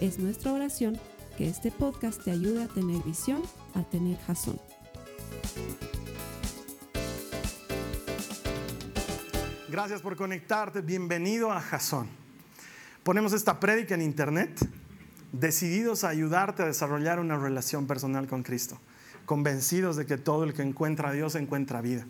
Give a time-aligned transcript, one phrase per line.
[0.00, 1.00] Es nuestra oración
[1.38, 3.40] que este podcast te ayude a tener visión,
[3.74, 4.60] a tener jazón.
[9.70, 10.82] Gracias por conectarte.
[10.82, 12.08] Bienvenido a Jazón.
[13.04, 14.68] Ponemos esta prédica en internet,
[15.32, 18.78] decididos a ayudarte a desarrollar una relación personal con Cristo,
[19.24, 22.04] convencidos de que todo el que encuentra a Dios encuentra vida,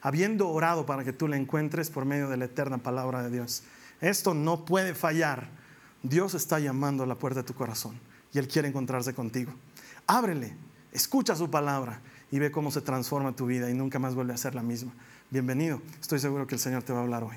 [0.00, 3.62] habiendo orado para que tú la encuentres por medio de la eterna palabra de Dios.
[4.00, 5.65] Esto no puede fallar.
[6.08, 7.98] Dios está llamando a la puerta de tu corazón
[8.32, 9.52] y Él quiere encontrarse contigo.
[10.06, 10.56] Ábrele,
[10.92, 14.36] escucha su palabra y ve cómo se transforma tu vida y nunca más vuelve a
[14.36, 14.92] ser la misma.
[15.30, 17.34] Bienvenido, estoy seguro que el Señor te va a hablar hoy.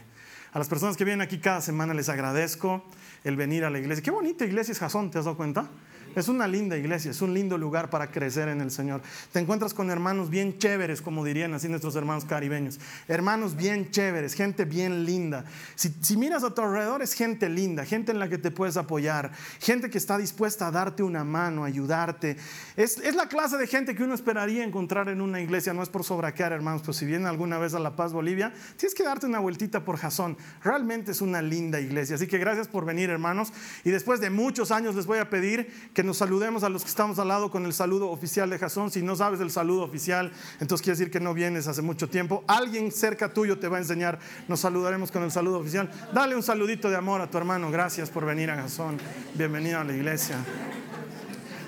[0.54, 2.84] A las personas que vienen aquí cada semana les agradezco
[3.24, 4.04] el venir a la iglesia.
[4.04, 5.68] Qué bonita iglesia es Jasón, ¿te has dado cuenta?
[6.16, 9.02] Es una linda iglesia, es un lindo lugar para crecer en el Señor.
[9.32, 12.80] Te encuentras con hermanos bien chéveres, como dirían así nuestros hermanos caribeños.
[13.08, 15.46] Hermanos bien chéveres, gente bien linda.
[15.76, 19.32] Si, miras a tu alrededor es gente linda, gente en la que te puedes apoyar,
[19.60, 22.38] gente que está dispuesta a darte una mano, ayudarte.
[22.76, 25.74] Es, la clase de gente que uno esperaría encontrar en una iglesia.
[25.74, 28.96] No es por sobraquear, hermanos, pero si vienen alguna vez a La Paz, Bolivia, tienes
[28.96, 30.38] que darte una vueltita por Jasón.
[30.64, 32.16] Realmente es una linda iglesia.
[32.16, 33.54] Así que gracias por venir, hermanos.
[33.84, 36.90] Y después de muchos años les voy a pedir que nos saludemos a los que
[36.90, 38.92] estamos al lado con el saludo oficial de Jasón.
[38.92, 42.44] Si no sabes el saludo oficial, entonces quiere decir que no vienes hace mucho tiempo.
[42.48, 44.20] Alguien cerca tuyo te va a enseñar.
[44.48, 45.90] Nos saludaremos con el saludo oficial.
[46.14, 47.72] Dale un saludito de amor a tu hermano.
[47.72, 48.98] Gracias por venir a Jasón.
[49.34, 50.38] Bienvenido a la iglesia.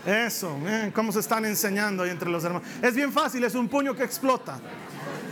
[0.05, 0.57] Eso,
[0.93, 2.67] cómo se están enseñando ahí entre los hermanos.
[2.81, 4.59] Es bien fácil, es un puño que explota.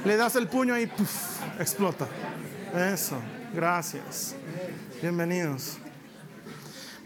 [0.05, 0.89] Le das el puño y
[1.59, 2.07] explota.
[2.75, 3.17] Eso,
[3.53, 4.35] gracias.
[5.01, 5.79] Bienvenidos.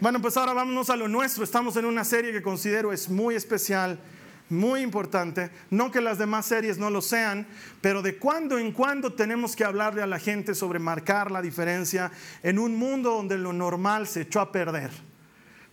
[0.00, 1.44] Bueno, pues ahora vámonos a lo nuestro.
[1.44, 4.00] Estamos en una serie que considero es muy especial,
[4.48, 5.50] muy importante.
[5.70, 7.46] No que las demás series no lo sean,
[7.80, 12.10] pero de cuando en cuando tenemos que hablarle a la gente sobre marcar la diferencia
[12.42, 14.90] en un mundo donde lo normal se echó a perder.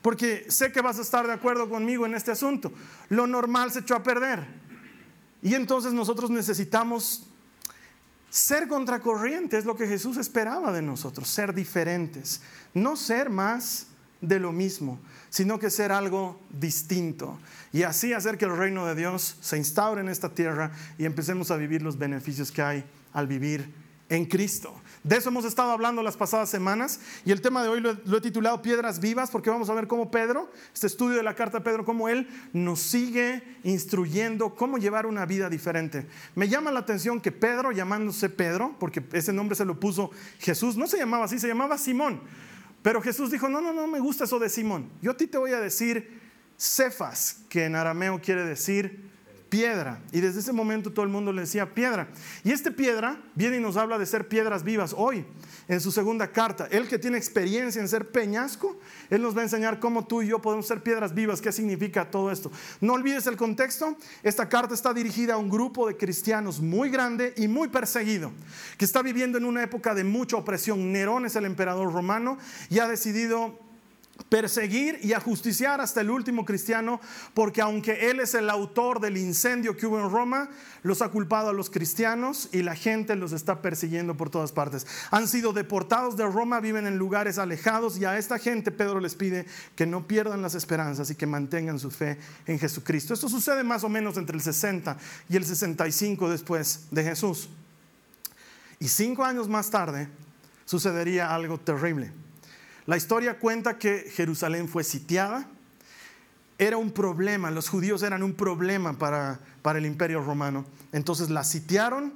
[0.03, 2.71] Porque sé que vas a estar de acuerdo conmigo en este asunto.
[3.09, 4.45] Lo normal se echó a perder.
[5.41, 7.27] Y entonces nosotros necesitamos
[8.29, 12.41] ser contracorriente, es lo que Jesús esperaba de nosotros, ser diferentes,
[12.73, 13.88] no ser más
[14.21, 14.99] de lo mismo,
[15.29, 17.39] sino que ser algo distinto.
[17.73, 21.51] Y así hacer que el reino de Dios se instaure en esta tierra y empecemos
[21.51, 23.69] a vivir los beneficios que hay al vivir
[24.09, 24.73] en Cristo.
[25.03, 28.21] De eso hemos estado hablando las pasadas semanas y el tema de hoy lo, he
[28.21, 31.63] titulado Piedras Vivas porque vamos a ver cómo Pedro, este estudio de la carta de
[31.63, 36.05] Pedro, cómo él nos sigue instruyendo cómo llevar una vida diferente.
[36.35, 40.77] Me llama la atención que Pedro, llamándose Pedro, porque ese nombre se lo puso Jesús,
[40.77, 42.21] no se llamaba así, se llamaba Simón.
[42.81, 44.90] Pero Jesús dijo, no, no, no me gusta eso de Simón.
[45.02, 46.19] Yo a ti te voy a decir
[46.58, 49.10] Cefas, que en arameo quiere decir
[49.51, 50.01] piedra.
[50.13, 52.07] Y desde ese momento todo el mundo le decía piedra.
[52.44, 55.25] Y este piedra viene y nos habla de ser piedras vivas hoy,
[55.67, 56.69] en su segunda carta.
[56.72, 58.79] Él que tiene experiencia en ser peñasco,
[59.09, 62.09] él nos va a enseñar cómo tú y yo podemos ser piedras vivas, qué significa
[62.09, 62.50] todo esto.
[62.79, 63.97] No olvides el contexto.
[64.23, 68.31] Esta carta está dirigida a un grupo de cristianos muy grande y muy perseguido,
[68.78, 70.94] que está viviendo en una época de mucha opresión.
[70.94, 72.38] Nerón es el emperador romano
[72.69, 73.59] y ha decidido
[74.29, 76.99] perseguir y ajusticiar hasta el último cristiano,
[77.33, 80.49] porque aunque él es el autor del incendio que hubo en Roma,
[80.83, 84.87] los ha culpado a los cristianos y la gente los está persiguiendo por todas partes.
[85.11, 89.15] Han sido deportados de Roma, viven en lugares alejados y a esta gente Pedro les
[89.15, 89.45] pide
[89.75, 93.13] que no pierdan las esperanzas y que mantengan su fe en Jesucristo.
[93.13, 94.97] Esto sucede más o menos entre el 60
[95.29, 97.49] y el 65 después de Jesús.
[98.79, 100.07] Y cinco años más tarde
[100.65, 102.12] sucedería algo terrible.
[102.86, 105.48] La historia cuenta que Jerusalén fue sitiada.
[106.57, 110.66] Era un problema, los judíos eran un problema para, para el imperio romano.
[110.92, 112.13] Entonces la sitiaron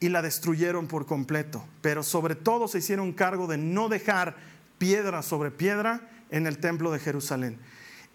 [0.00, 1.64] y la destruyeron por completo.
[1.80, 4.36] Pero sobre todo se hicieron cargo de no dejar
[4.78, 7.58] piedra sobre piedra en el templo de Jerusalén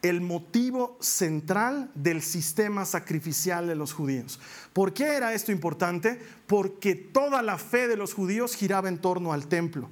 [0.01, 4.39] el motivo central del sistema sacrificial de los judíos.
[4.71, 6.21] ¿Por qué era esto importante?
[6.47, 9.89] Porque toda la fe de los judíos giraba en torno al templo.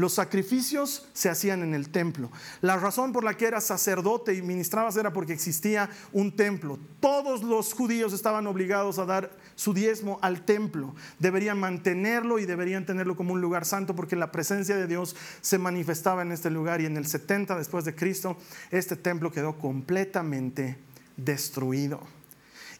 [0.00, 2.32] Los sacrificios se hacían en el templo.
[2.62, 6.78] La razón por la que era sacerdote y ministrabas era porque existía un templo.
[7.00, 10.94] Todos los judíos estaban obligados a dar su diezmo al templo.
[11.18, 15.58] Deberían mantenerlo y deberían tenerlo como un lugar santo porque la presencia de Dios se
[15.58, 18.38] manifestaba en este lugar y en el 70 después de Cristo
[18.70, 20.78] este templo quedó completamente
[21.18, 22.00] destruido.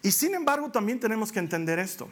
[0.03, 2.09] Y sin embargo también tenemos que entender esto.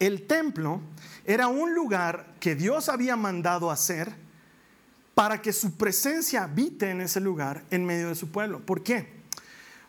[0.00, 0.80] El templo
[1.26, 4.12] era un lugar que Dios había mandado hacer
[5.14, 8.64] para que su presencia habite en ese lugar en medio de su pueblo.
[8.64, 9.20] ¿Por qué?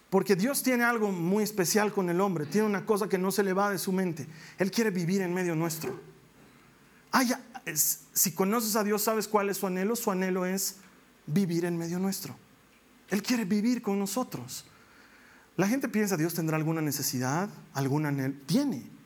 [0.09, 3.43] Porque Dios tiene algo muy especial con el hombre, tiene una cosa que no se
[3.43, 4.27] le va de su mente.
[4.57, 5.97] Él quiere vivir en medio nuestro.
[8.11, 9.95] si conoces a Dios, ¿sabes cuál es su anhelo?
[9.95, 10.75] Su anhelo es
[11.25, 12.35] vivir en medio nuestro.
[13.09, 14.65] Él quiere vivir con nosotros.
[15.55, 18.35] La gente piensa, Dios tendrá alguna necesidad, alguna anhelo.
[18.45, 19.00] Tiene.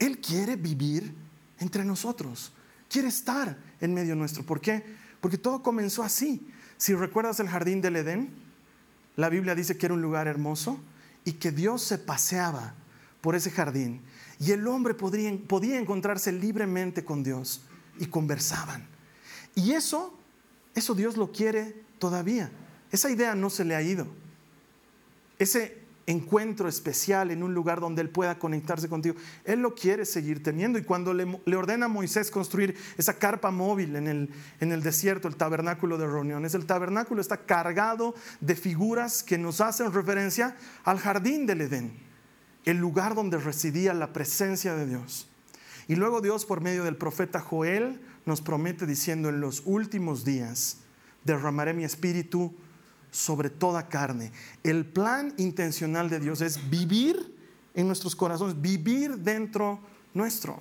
[0.00, 1.14] Él quiere vivir
[1.60, 2.52] entre nosotros.
[2.88, 4.44] Quiere estar en medio nuestro.
[4.44, 4.84] ¿Por qué?
[5.20, 6.50] Porque todo comenzó así.
[6.76, 8.30] Si recuerdas el jardín del Edén,
[9.14, 10.80] la Biblia dice que era un lugar hermoso
[11.24, 12.74] y que Dios se paseaba
[13.20, 14.00] por ese jardín
[14.40, 17.60] y el hombre podía encontrarse libremente con Dios
[17.98, 18.88] y conversaban.
[19.54, 20.18] Y eso,
[20.74, 22.50] eso Dios lo quiere todavía.
[22.90, 24.06] Esa idea no se le ha ido.
[25.38, 25.79] Ese
[26.10, 29.16] encuentro especial en un lugar donde Él pueda conectarse contigo.
[29.44, 33.96] Él lo quiere seguir teniendo y cuando le, ordena a Moisés construir esa carpa móvil
[33.96, 34.30] en el,
[34.60, 39.60] en el desierto, el tabernáculo de reuniones, el tabernáculo está cargado de figuras que nos
[39.60, 41.92] hacen referencia al jardín del Edén,
[42.64, 45.28] el lugar donde residía la presencia de Dios.
[45.88, 50.78] Y luego Dios por medio del profeta Joel nos promete diciendo en los últimos días
[51.24, 52.54] derramaré mi espíritu
[53.10, 54.32] sobre toda carne.
[54.62, 57.36] El plan intencional de Dios es vivir
[57.74, 59.80] en nuestros corazones, vivir dentro
[60.14, 60.60] nuestro.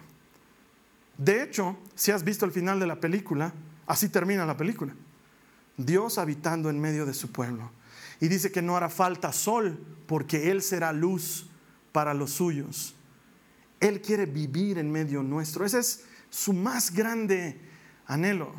[1.18, 3.54] De hecho, si has visto el final de la película,
[3.86, 4.96] así termina la película.
[5.78, 7.72] Dios habitando en medio de su pueblo.
[8.20, 11.50] Y dice que no hará falta sol porque Él será luz
[11.92, 12.96] para los suyos.
[13.80, 15.66] Él quiere vivir en medio nuestro.
[15.66, 17.62] Ese es su más grande
[18.06, 18.54] anhelo.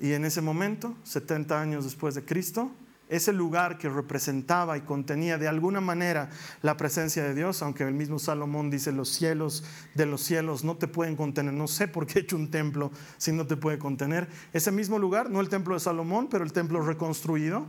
[0.00, 2.72] Y en ese momento, 70 años después de Cristo,
[3.10, 6.30] ese lugar que representaba y contenía de alguna manera
[6.62, 9.64] la presencia de Dios, aunque el mismo Salomón dice, los cielos
[9.94, 12.92] de los cielos no te pueden contener, no sé por qué he hecho un templo
[13.18, 14.28] si no te puede contener.
[14.52, 17.66] Ese mismo lugar, no el templo de Salomón, pero el templo reconstruido,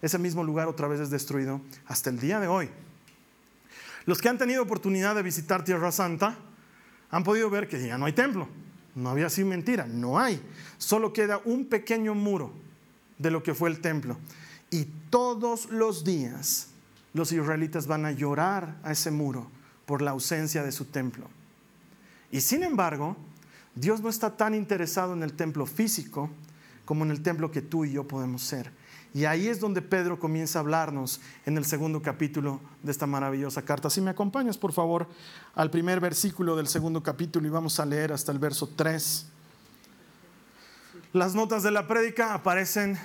[0.00, 2.70] ese mismo lugar otra vez es destruido hasta el día de hoy.
[4.06, 6.38] Los que han tenido oportunidad de visitar Tierra Santa
[7.10, 8.48] han podido ver que ya no hay templo.
[8.96, 10.40] No había sido mentira, no hay.
[10.78, 12.50] Solo queda un pequeño muro
[13.18, 14.16] de lo que fue el templo.
[14.70, 16.68] Y todos los días
[17.12, 19.48] los israelitas van a llorar a ese muro
[19.84, 21.28] por la ausencia de su templo.
[22.32, 23.16] Y sin embargo,
[23.74, 26.30] Dios no está tan interesado en el templo físico
[26.86, 28.70] como en el templo que tú y yo podemos ser.
[29.16, 33.62] Y ahí es donde Pedro comienza a hablarnos en el segundo capítulo de esta maravillosa
[33.62, 33.88] carta.
[33.88, 35.08] Si me acompañas, por favor,
[35.54, 39.26] al primer versículo del segundo capítulo y vamos a leer hasta el verso 3.
[41.14, 42.98] Las notas de la prédica aparecen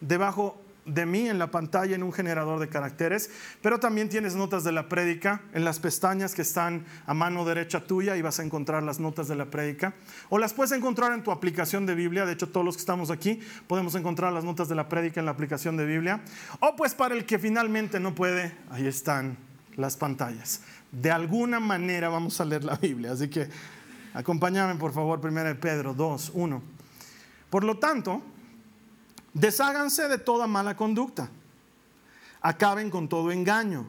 [0.00, 0.58] debajo
[0.88, 3.30] de mí en la pantalla en un generador de caracteres,
[3.62, 7.84] pero también tienes notas de la prédica en las pestañas que están a mano derecha
[7.84, 9.94] tuya y vas a encontrar las notas de la prédica.
[10.28, 13.10] O las puedes encontrar en tu aplicación de Biblia, de hecho todos los que estamos
[13.10, 16.22] aquí podemos encontrar las notas de la prédica en la aplicación de Biblia.
[16.60, 19.36] O pues para el que finalmente no puede, ahí están
[19.76, 20.62] las pantallas.
[20.90, 23.48] De alguna manera vamos a leer la Biblia, así que
[24.14, 26.62] acompáñame por favor primero en Pedro 2, 1.
[27.50, 28.22] Por lo tanto,
[29.38, 31.30] Desháganse de toda mala conducta.
[32.40, 33.86] Acaben con todo engaño,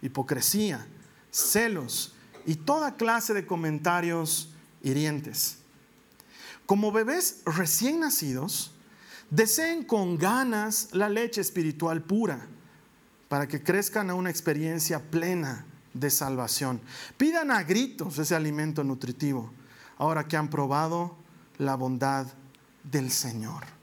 [0.00, 0.86] hipocresía,
[1.30, 2.14] celos
[2.46, 5.58] y toda clase de comentarios hirientes.
[6.66, 8.72] Como bebés recién nacidos,
[9.30, 12.46] deseen con ganas la leche espiritual pura
[13.28, 16.80] para que crezcan a una experiencia plena de salvación.
[17.16, 19.50] Pidan a gritos ese alimento nutritivo,
[19.98, 21.16] ahora que han probado
[21.58, 22.26] la bondad
[22.84, 23.81] del Señor.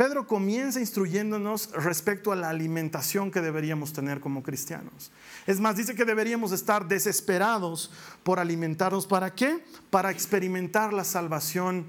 [0.00, 5.12] Pedro comienza instruyéndonos respecto a la alimentación que deberíamos tener como cristianos.
[5.46, 7.90] Es más, dice que deberíamos estar desesperados
[8.22, 9.06] por alimentarnos.
[9.06, 9.62] ¿Para qué?
[9.90, 11.86] Para experimentar la salvación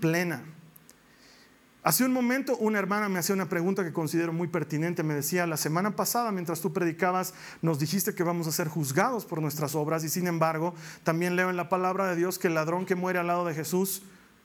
[0.00, 0.42] plena.
[1.82, 5.02] Hace un momento una hermana me hacía una pregunta que considero muy pertinente.
[5.02, 9.26] Me decía, la semana pasada mientras tú predicabas nos dijiste que vamos a ser juzgados
[9.26, 10.72] por nuestras obras y sin embargo
[11.02, 13.52] también leo en la palabra de Dios que el ladrón que muere al lado de
[13.52, 14.00] Jesús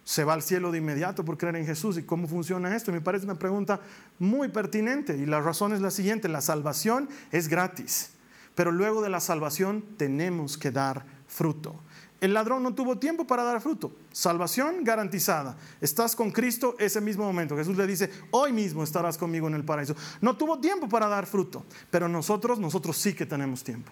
[0.10, 1.96] se va al cielo de inmediato por creer en Jesús.
[2.00, 2.92] ¿Y cómo funciona esto?
[2.92, 3.80] Me parece una pregunta
[4.18, 8.14] muy pertinente y la razón es la siguiente, la salvación es gratis,
[8.56, 11.76] pero luego de la salvación tenemos que dar fruto.
[12.22, 13.96] El ladrón no tuvo tiempo para dar fruto.
[14.12, 15.56] Salvación garantizada.
[15.80, 17.56] Estás con Cristo ese mismo momento.
[17.56, 19.96] Jesús le dice, hoy mismo estarás conmigo en el paraíso.
[20.22, 23.92] No tuvo tiempo para dar fruto, pero nosotros, nosotros sí que tenemos tiempo.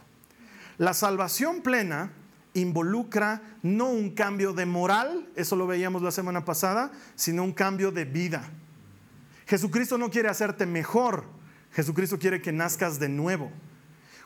[0.80, 2.12] La salvación plena
[2.60, 7.92] involucra no un cambio de moral, eso lo veíamos la semana pasada, sino un cambio
[7.92, 8.50] de vida.
[9.46, 11.26] Jesucristo no quiere hacerte mejor,
[11.72, 13.52] Jesucristo quiere que nazcas de nuevo.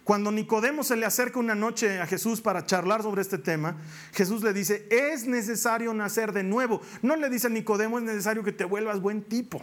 [0.03, 3.75] Cuando Nicodemo se le acerca una noche a Jesús para charlar sobre este tema,
[4.13, 6.81] Jesús le dice, es necesario nacer de nuevo.
[7.03, 9.61] No le dice a Nicodemo, es necesario que te vuelvas buen tipo.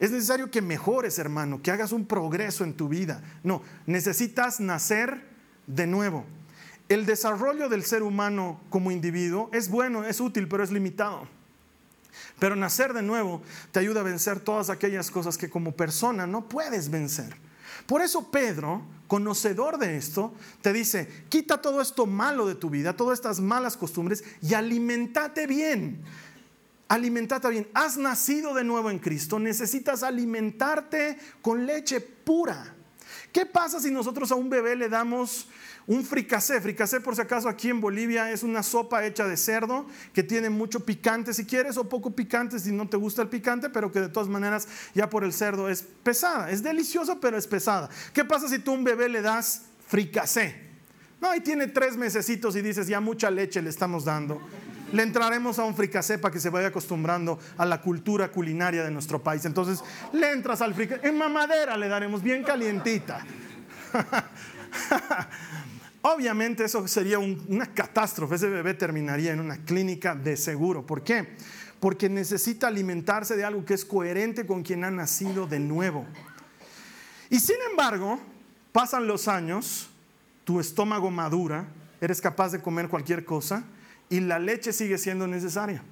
[0.00, 3.22] Es necesario que mejores, hermano, que hagas un progreso en tu vida.
[3.44, 5.24] No, necesitas nacer
[5.66, 6.26] de nuevo.
[6.88, 11.26] El desarrollo del ser humano como individuo es bueno, es útil, pero es limitado.
[12.38, 16.48] Pero nacer de nuevo te ayuda a vencer todas aquellas cosas que como persona no
[16.48, 17.36] puedes vencer.
[17.86, 22.96] Por eso Pedro, conocedor de esto, te dice, quita todo esto malo de tu vida,
[22.96, 26.02] todas estas malas costumbres y alimentate bien.
[26.88, 27.68] Alimentate bien.
[27.74, 32.75] Has nacido de nuevo en Cristo, necesitas alimentarte con leche pura.
[33.36, 35.46] ¿Qué pasa si nosotros a un bebé le damos
[35.86, 39.84] un fricasé, fricasé por si acaso aquí en Bolivia es una sopa hecha de cerdo
[40.14, 43.68] que tiene mucho picante si quieres o poco picante si no te gusta el picante,
[43.68, 46.50] pero que de todas maneras ya por el cerdo es pesada.
[46.50, 47.90] Es deliciosa pero es pesada.
[48.14, 50.56] ¿Qué pasa si tú a un bebé le das fricasé?
[51.20, 54.40] No, ahí tiene tres mesecitos y dices ya mucha leche le estamos dando.
[54.96, 58.90] Le entraremos a un fricasé para que se vaya acostumbrando a la cultura culinaria de
[58.90, 59.44] nuestro país.
[59.44, 59.84] Entonces
[60.14, 61.06] le entras al fricasé.
[61.06, 63.22] En mamadera le daremos bien calientita.
[66.00, 70.86] Obviamente eso sería una catástrofe, ese bebé terminaría en una clínica de seguro.
[70.86, 71.28] ¿Por qué?
[71.78, 76.06] Porque necesita alimentarse de algo que es coherente con quien ha nacido de nuevo.
[77.28, 78.18] Y sin embargo,
[78.72, 79.90] pasan los años,
[80.44, 81.66] tu estómago madura,
[82.00, 83.62] eres capaz de comer cualquier cosa
[84.08, 85.82] y la leche sigue siendo necesaria.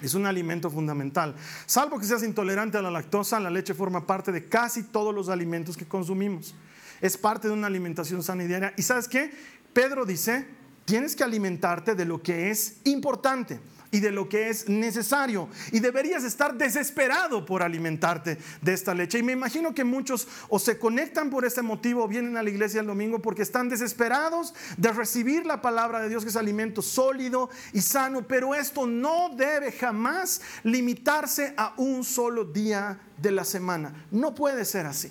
[0.00, 1.34] Es un alimento fundamental.
[1.66, 5.28] Salvo que seas intolerante a la lactosa, la leche forma parte de casi todos los
[5.28, 6.54] alimentos que consumimos
[7.00, 8.74] es parte de una alimentación sana y diaria.
[8.76, 9.30] ¿Y sabes qué?
[9.72, 10.46] Pedro dice,
[10.84, 13.60] tienes que alimentarte de lo que es importante
[13.90, 15.48] y de lo que es necesario.
[15.72, 19.18] Y deberías estar desesperado por alimentarte de esta leche.
[19.18, 22.50] Y me imagino que muchos o se conectan por este motivo o vienen a la
[22.50, 26.82] iglesia el domingo porque están desesperados de recibir la palabra de Dios, que es alimento
[26.82, 28.26] sólido y sano.
[28.26, 34.06] Pero esto no debe jamás limitarse a un solo día de la semana.
[34.10, 35.10] No puede ser así.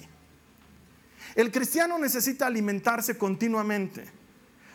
[1.35, 4.05] El cristiano necesita alimentarse continuamente.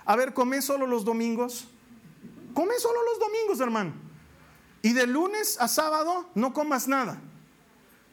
[0.04, 1.68] A ver, come solo los domingos?
[2.54, 3.92] Come solo los domingos, hermano.
[4.82, 7.20] Y de lunes a sábado no comas nada.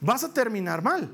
[0.00, 1.10] Vas a terminar mal.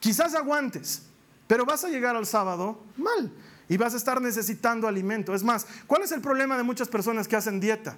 [0.00, 1.02] Quizás aguantes,
[1.46, 3.32] pero vas a llegar al sábado mal
[3.68, 5.34] y vas a estar necesitando alimento.
[5.34, 7.96] Es más, ¿cuál es el problema de muchas personas que hacen dieta?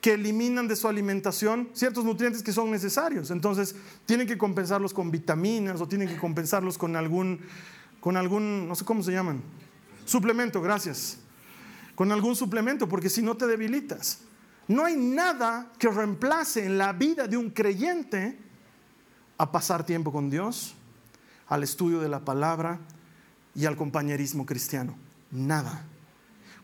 [0.00, 3.30] Que eliminan de su alimentación ciertos nutrientes que son necesarios.
[3.30, 3.74] Entonces,
[4.06, 7.40] tienen que compensarlos con vitaminas o tienen que compensarlos con algún
[8.00, 9.42] con algún, no sé cómo se llaman,
[10.04, 11.18] suplemento, gracias,
[11.98, 14.20] con algún suplemento, porque si no te debilitas.
[14.68, 18.38] No hay nada que reemplace en la vida de un creyente
[19.36, 20.76] a pasar tiempo con Dios,
[21.48, 22.78] al estudio de la palabra
[23.52, 24.94] y al compañerismo cristiano.
[25.32, 25.86] Nada.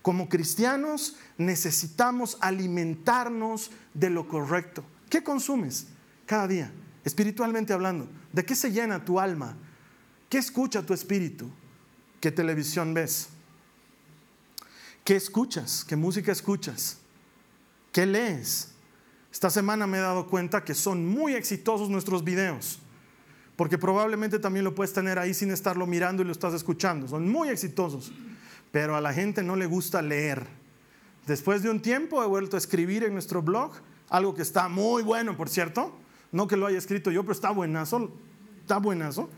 [0.02, 4.84] Como cristianos necesitamos alimentarnos de lo correcto.
[5.10, 5.88] ¿Qué consumes
[6.26, 6.70] cada día?
[7.04, 9.56] Espiritualmente hablando, ¿de qué se llena tu alma?
[10.28, 11.50] ¿Qué escucha tu espíritu?
[12.20, 13.30] ¿Qué televisión ves?
[15.04, 15.84] ¿Qué escuchas?
[15.84, 16.98] ¿Qué música escuchas?
[17.92, 18.70] ¿Qué lees?
[19.30, 22.78] Esta semana me he dado cuenta que son muy exitosos nuestros videos,
[23.54, 27.06] porque probablemente también lo puedes tener ahí sin estarlo mirando y lo estás escuchando.
[27.06, 28.12] Son muy exitosos,
[28.72, 30.46] pero a la gente no le gusta leer.
[31.26, 33.72] Después de un tiempo he vuelto a escribir en nuestro blog
[34.08, 35.94] algo que está muy bueno, por cierto.
[36.32, 38.10] No que lo haya escrito yo, pero está buenazo.
[38.62, 39.28] Está buenazo.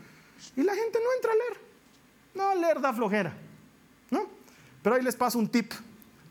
[0.55, 1.57] Y la gente no entra a leer.
[2.35, 3.37] No, leer da flojera.
[4.09, 4.36] ¿No?
[4.81, 5.73] Pero ahí les paso un tip.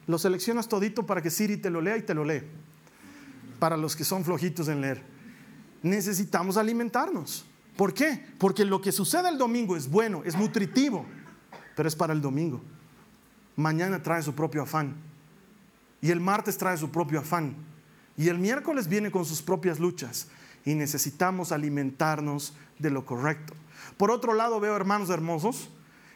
[0.06, 2.42] Lo seleccionas todito para que Siri te lo lea y te lo lee.
[3.58, 5.02] Para los que son flojitos en leer.
[5.82, 7.44] Necesitamos alimentarnos.
[7.76, 8.24] ¿Por qué?
[8.38, 11.04] Porque lo que sucede el domingo es bueno, es nutritivo,
[11.74, 12.62] pero es para el domingo.
[13.56, 14.94] Mañana trae su propio afán.
[16.00, 17.56] Y el martes trae su propio afán.
[18.16, 20.28] Y el miércoles viene con sus propias luchas.
[20.64, 23.54] Y necesitamos alimentarnos de lo correcto.
[23.96, 25.68] Por otro lado, veo hermanos hermosos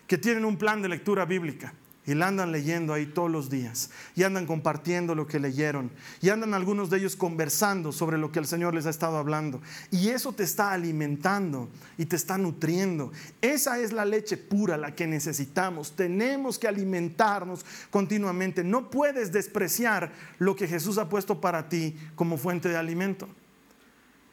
[0.07, 1.75] que tienen un plan de lectura bíblica
[2.07, 5.91] y la andan leyendo ahí todos los días y andan compartiendo lo que leyeron
[6.23, 9.61] y andan algunos de ellos conversando sobre lo que el Señor les ha estado hablando
[9.91, 13.13] y eso te está alimentando y te está nutriendo.
[13.43, 15.95] Esa es la leche pura la que necesitamos.
[15.95, 18.65] Tenemos que alimentarnos continuamente.
[18.65, 23.29] No puedes despreciar lo que Jesús ha puesto para ti como fuente de alimento.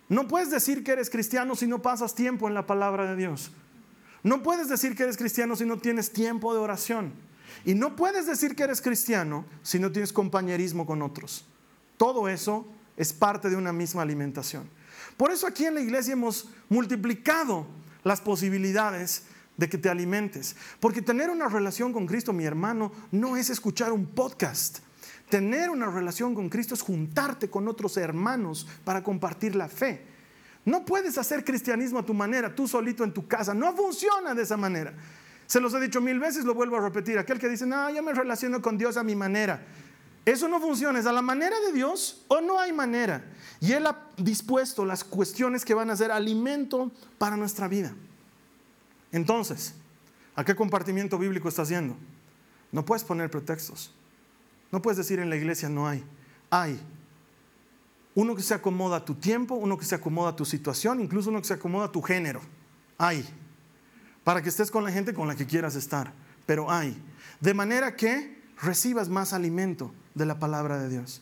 [0.10, 3.52] No puedes decir que eres cristiano si no pasas tiempo en la palabra de Dios.
[4.24, 7.27] No puedes decir que eres cristiano si no tienes tiempo de oración.
[7.66, 11.46] Y no puedes decir que eres cristiano si no tienes compañerismo con otros.
[11.98, 14.70] Todo eso es parte de una misma alimentación.
[15.18, 17.66] Por eso aquí en la iglesia hemos multiplicado
[18.04, 19.24] las posibilidades
[19.58, 20.56] de que te alimentes.
[20.80, 24.80] Porque tener una relación con Cristo, mi hermano, no es escuchar un podcast.
[25.30, 30.06] Tener una relación con Cristo es juntarte con otros hermanos para compartir la fe.
[30.64, 33.54] No puedes hacer cristianismo a tu manera, tú solito en tu casa.
[33.54, 34.94] No funciona de esa manera.
[35.48, 37.18] Se los he dicho mil veces, lo vuelvo a repetir.
[37.18, 39.66] Aquel que dice, no, yo me relaciono con Dios a mi manera.
[40.26, 43.24] Eso no funciona, es a la manera de Dios o no hay manera.
[43.62, 47.94] Y Él ha dispuesto las cuestiones que van a ser alimento para nuestra vida.
[49.14, 49.74] Entonces,
[50.36, 51.96] ¿a qué compartimiento bíblico estás haciendo?
[52.74, 53.94] No puedes poner pretextos.
[54.70, 56.04] No puedes decir en la iglesia no hay.
[56.50, 56.78] Hay.
[58.14, 61.30] Uno que se acomoda a tu tiempo, uno que se acomoda a tu situación, incluso
[61.30, 62.42] uno que se acomoda a tu género.
[62.98, 63.26] Hay.
[64.28, 66.12] Para que estés con la gente con la que quieras estar.
[66.46, 67.02] Pero hay.
[67.40, 71.22] De manera que recibas más alimento de la palabra de Dios.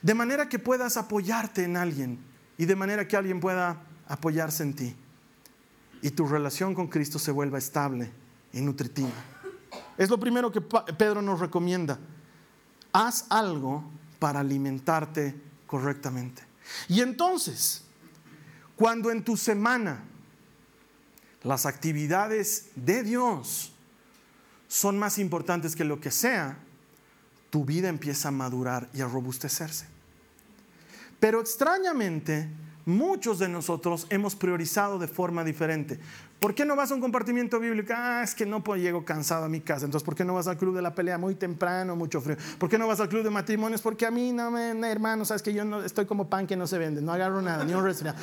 [0.00, 2.20] De manera que puedas apoyarte en alguien
[2.56, 4.94] y de manera que alguien pueda apoyarse en ti.
[6.02, 8.12] Y tu relación con Cristo se vuelva estable
[8.52, 9.10] y nutritiva.
[9.98, 11.98] Es lo primero que Pedro nos recomienda.
[12.92, 13.82] Haz algo
[14.20, 15.34] para alimentarte
[15.66, 16.44] correctamente.
[16.86, 17.82] Y entonces,
[18.76, 20.04] cuando en tu semana
[21.46, 23.72] las actividades de Dios
[24.68, 26.58] son más importantes que lo que sea,
[27.50, 29.86] tu vida empieza a madurar y a robustecerse.
[31.20, 32.48] Pero extrañamente,
[32.84, 36.00] muchos de nosotros hemos priorizado de forma diferente.
[36.40, 37.92] ¿Por qué no vas a un compartimiento bíblico?
[37.96, 39.86] Ah, es que no puedo, llego cansado a mi casa.
[39.86, 42.36] Entonces, ¿por qué no vas al club de la pelea muy temprano, mucho frío?
[42.58, 43.80] ¿Por qué no vas al club de matrimonios?
[43.80, 46.66] Porque a mí no me, hermano, sabes que yo no, estoy como pan que no
[46.66, 48.18] se vende, no agarro nada, ni un resfriado.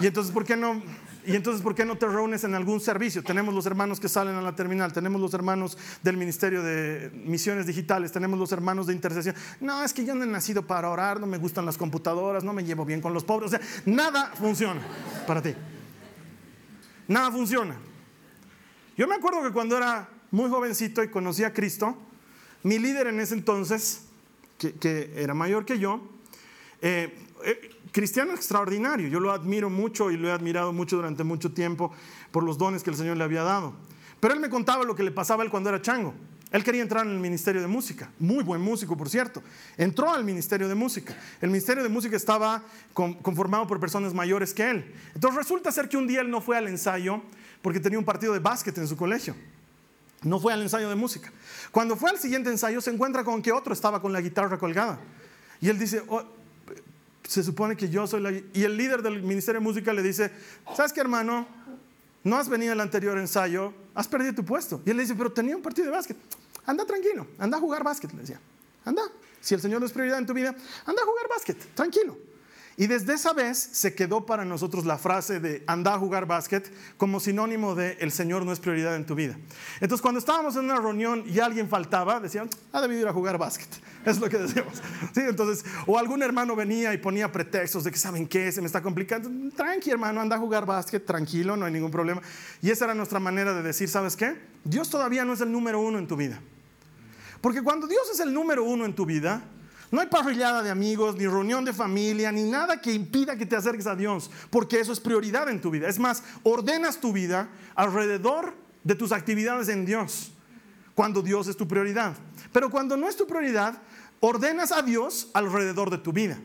[0.00, 0.82] Y entonces, ¿por qué no?
[1.26, 3.20] Y entonces, ¿por qué no te reúnes en algún servicio?
[3.20, 7.66] Tenemos los hermanos que salen a la terminal, tenemos los hermanos del Ministerio de Misiones
[7.66, 9.34] Digitales, tenemos los hermanos de intercesión.
[9.60, 12.52] No, es que yo no he nacido para orar, no me gustan las computadoras, no
[12.52, 13.52] me llevo bien con los pobres.
[13.52, 14.80] O sea, nada funciona
[15.26, 15.52] para ti.
[17.08, 17.76] Nada funciona.
[18.96, 21.98] Yo me acuerdo que cuando era muy jovencito y conocí a Cristo,
[22.62, 24.02] mi líder en ese entonces,
[24.58, 26.00] que, era mayor que yo,
[26.82, 27.12] eh,
[27.44, 29.08] eh, cristiano extraordinario.
[29.08, 31.90] Yo lo admiro mucho y lo he admirado mucho durante mucho tiempo
[32.30, 33.72] por los dones que el Señor le había dado.
[34.20, 36.12] Pero él me contaba lo que le pasaba a él cuando era chango.
[36.50, 39.42] Él quería entrar en el ministerio de música, muy buen músico, por cierto.
[39.78, 41.16] Entró al ministerio de música.
[41.40, 44.94] El ministerio de música estaba conformado por personas mayores que él.
[45.14, 47.22] Entonces resulta ser que un día él no fue al ensayo
[47.62, 49.34] porque tenía un partido de básquet en su colegio.
[50.20, 51.32] No fue al ensayo de música.
[51.70, 54.98] Cuando fue al siguiente ensayo se encuentra con que otro estaba con la guitarra colgada.
[55.62, 56.36] Y él dice, oh,
[57.26, 58.30] se supone que yo soy la...
[58.30, 60.30] Y el líder del Ministerio de Música le dice,
[60.74, 61.46] ¿sabes qué hermano?
[62.24, 64.82] No has venido al anterior ensayo, has perdido tu puesto.
[64.84, 66.16] Y él le dice, pero tenía un partido de básquet.
[66.64, 68.40] Anda tranquilo, anda a jugar básquet, le decía.
[68.84, 69.02] Anda,
[69.40, 72.18] si el Señor no es prioridad en tu vida, anda a jugar básquet, tranquilo.
[72.78, 76.70] Y desde esa vez se quedó para nosotros la frase de anda a jugar básquet
[76.98, 79.38] como sinónimo de el Señor no es prioridad en tu vida.
[79.80, 83.38] Entonces cuando estábamos en una reunión y alguien faltaba, decían, ha debido ir a jugar
[83.38, 83.68] básquet.
[84.06, 84.74] Es lo que decíamos.
[85.12, 85.20] ¿Sí?
[85.20, 88.80] Entonces, o algún hermano venía y ponía pretextos de que saben qué, se me está
[88.80, 89.28] complicando.
[89.56, 92.22] Tranqui hermano, anda a jugar básquet, tranquilo, no hay ningún problema.
[92.62, 94.36] Y esa era nuestra manera de decir, ¿sabes qué?
[94.62, 96.40] Dios todavía no es el número uno en tu vida.
[97.40, 99.42] Porque cuando Dios es el número uno en tu vida,
[99.90, 103.56] no hay parrillada de amigos, ni reunión de familia, ni nada que impida que te
[103.56, 105.88] acerques a Dios, porque eso es prioridad en tu vida.
[105.88, 110.32] Es más, ordenas tu vida alrededor de tus actividades en Dios,
[110.94, 112.16] cuando Dios es tu prioridad.
[112.52, 113.80] Pero cuando no es tu prioridad,
[114.20, 116.38] ordenas a Dios alrededor de tu vida.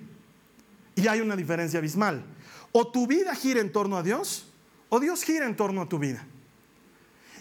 [0.96, 2.24] Y hay una diferencia abismal.
[2.72, 4.46] O tu vida gira en torno a Dios,
[4.90, 6.24] o Dios gira en torno a tu vida.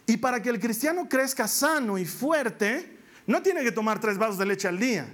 [0.07, 4.39] Y para que el cristiano crezca sano y fuerte, no tiene que tomar tres vasos
[4.39, 5.07] de leche al día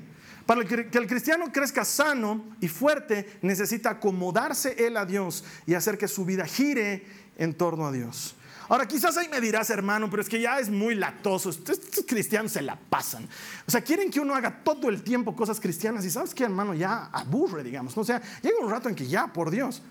[0.47, 5.99] para que el cristiano crezca sano y fuerte, necesita acomodarse él a Dios y hacer
[5.99, 7.05] que su vida gire
[7.37, 8.37] en torno a Dios.
[8.69, 11.51] Ahora, quizás ahí me dirás, hermano, pero es que ya es muy latoso.
[11.51, 13.29] Estos, cristianos se la pasan.
[13.67, 16.75] O sea, quieren que uno haga todo el tiempo cosas cristianas y sabes que, hermano,
[16.75, 17.97] ya aburre, digamos.
[17.97, 19.83] O sea, llega un rato en que ya, por Dios,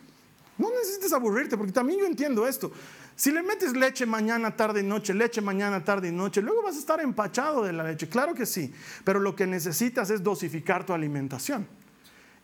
[0.57, 2.71] no necesites aburrirte, porque también yo entiendo esto.
[3.15, 6.75] Si le metes leche mañana, tarde y noche, leche mañana, tarde y noche, luego vas
[6.75, 8.09] a estar empachado de la leche.
[8.09, 11.67] Claro que sí, pero lo que necesitas es dosificar tu alimentación.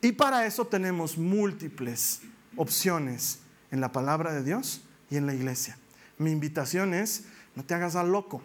[0.01, 2.21] Y para eso tenemos múltiples
[2.55, 5.77] opciones en la palabra de Dios y en la iglesia.
[6.17, 8.41] Mi invitación es, no te hagas al loco,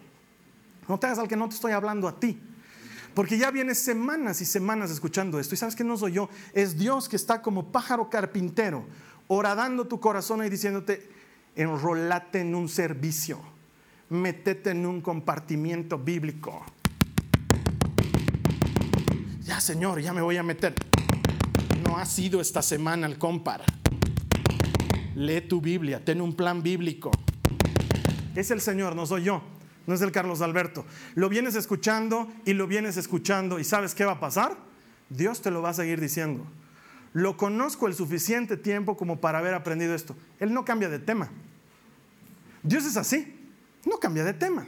[0.89, 2.41] no te hagas al que no te estoy hablando a ti.
[3.15, 6.77] Porque ya vienes semanas y semanas escuchando esto y sabes que no soy yo, es
[6.77, 8.85] Dios que está como pájaro carpintero,
[9.29, 11.09] horadando tu corazón y diciéndote,
[11.55, 13.41] enrolate en un servicio,
[14.11, 16.65] metete en un compartimiento bíblico.
[19.43, 20.75] Ya, Señor, ya me voy a meter.
[21.85, 23.63] No ha sido esta semana el compar.
[25.15, 27.11] Lee tu Biblia, ten un plan bíblico.
[28.35, 29.43] es el Señor, no soy yo,
[29.87, 30.85] no es el Carlos Alberto.
[31.15, 34.57] Lo vienes escuchando y lo vienes escuchando y ¿sabes qué va a pasar?
[35.09, 36.45] Dios te lo va a seguir diciendo.
[37.17, 40.15] Lo conozco el suficiente tiempo como para haber aprendido esto.
[40.39, 41.31] Él no cambia de tema.
[42.63, 43.35] Dios es así,
[43.87, 44.67] no cambia de tema.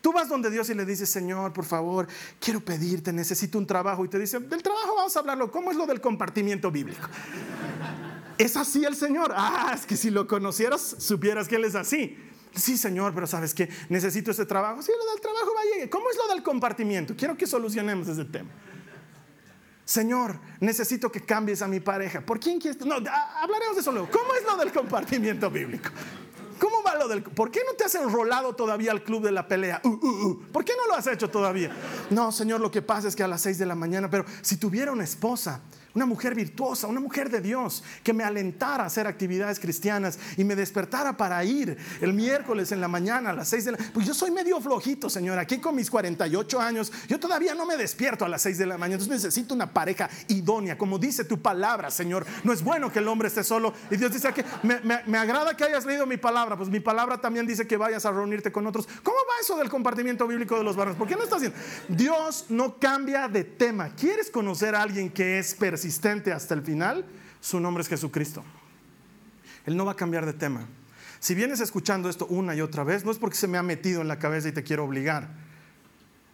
[0.00, 2.06] Tú vas donde Dios y le dices, Señor, por favor,
[2.38, 4.04] quiero pedirte, necesito un trabajo.
[4.04, 5.50] Y te dice, del trabajo vamos a hablarlo.
[5.50, 7.08] ¿Cómo es lo del compartimiento bíblico?
[8.38, 9.32] ¿Es así el Señor?
[9.34, 12.16] Ah, es que si lo conocieras, supieras que Él es así.
[12.54, 13.68] Sí, Señor, pero ¿sabes qué?
[13.88, 14.80] Necesito ese trabajo.
[14.80, 15.90] Sí, lo del trabajo vaya.
[15.90, 17.16] ¿Cómo es lo del compartimiento?
[17.16, 18.48] Quiero que solucionemos ese tema.
[19.90, 22.20] Señor, necesito que cambies a mi pareja.
[22.20, 22.80] ¿Por quién quieres?
[22.86, 24.08] No, hablaremos de eso luego.
[24.08, 25.90] ¿Cómo es lo del compartimiento bíblico?
[26.60, 27.24] ¿Cómo va lo del.?
[27.24, 29.80] ¿Por qué no te has enrolado todavía al club de la pelea?
[29.82, 30.42] Uh, uh, uh.
[30.52, 31.74] ¿Por qué no lo has hecho todavía?
[32.08, 34.58] No, Señor, lo que pasa es que a las seis de la mañana, pero si
[34.58, 35.60] tuviera una esposa
[35.94, 40.44] una mujer virtuosa, una mujer de Dios, que me alentara a hacer actividades cristianas y
[40.44, 44.06] me despertara para ir el miércoles en la mañana a las 6 de la Pues
[44.06, 48.24] yo soy medio flojito, Señor, aquí con mis 48 años, yo todavía no me despierto
[48.24, 51.90] a las 6 de la mañana, entonces necesito una pareja idónea, como dice tu palabra,
[51.90, 52.26] Señor.
[52.44, 53.72] No es bueno que el hombre esté solo.
[53.90, 57.20] Y Dios dice que me, me agrada que hayas leído mi palabra, pues mi palabra
[57.20, 58.88] también dice que vayas a reunirte con otros.
[59.02, 60.98] ¿Cómo va eso del compartimiento bíblico de los varones?
[60.98, 61.58] ¿Por qué no estás haciendo?
[61.88, 63.90] Dios no cambia de tema.
[63.94, 65.79] ¿Quieres conocer a alguien que es persistente?
[65.80, 67.06] Persistente hasta el final,
[67.40, 68.44] su nombre es Jesucristo.
[69.64, 70.66] Él no va a cambiar de tema.
[71.20, 74.02] Si vienes escuchando esto una y otra vez, no es porque se me ha metido
[74.02, 75.30] en la cabeza y te quiero obligar.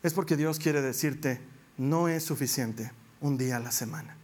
[0.03, 1.41] Es porque Dios quiere decirte,
[1.77, 4.17] no es suficiente un día a la semana.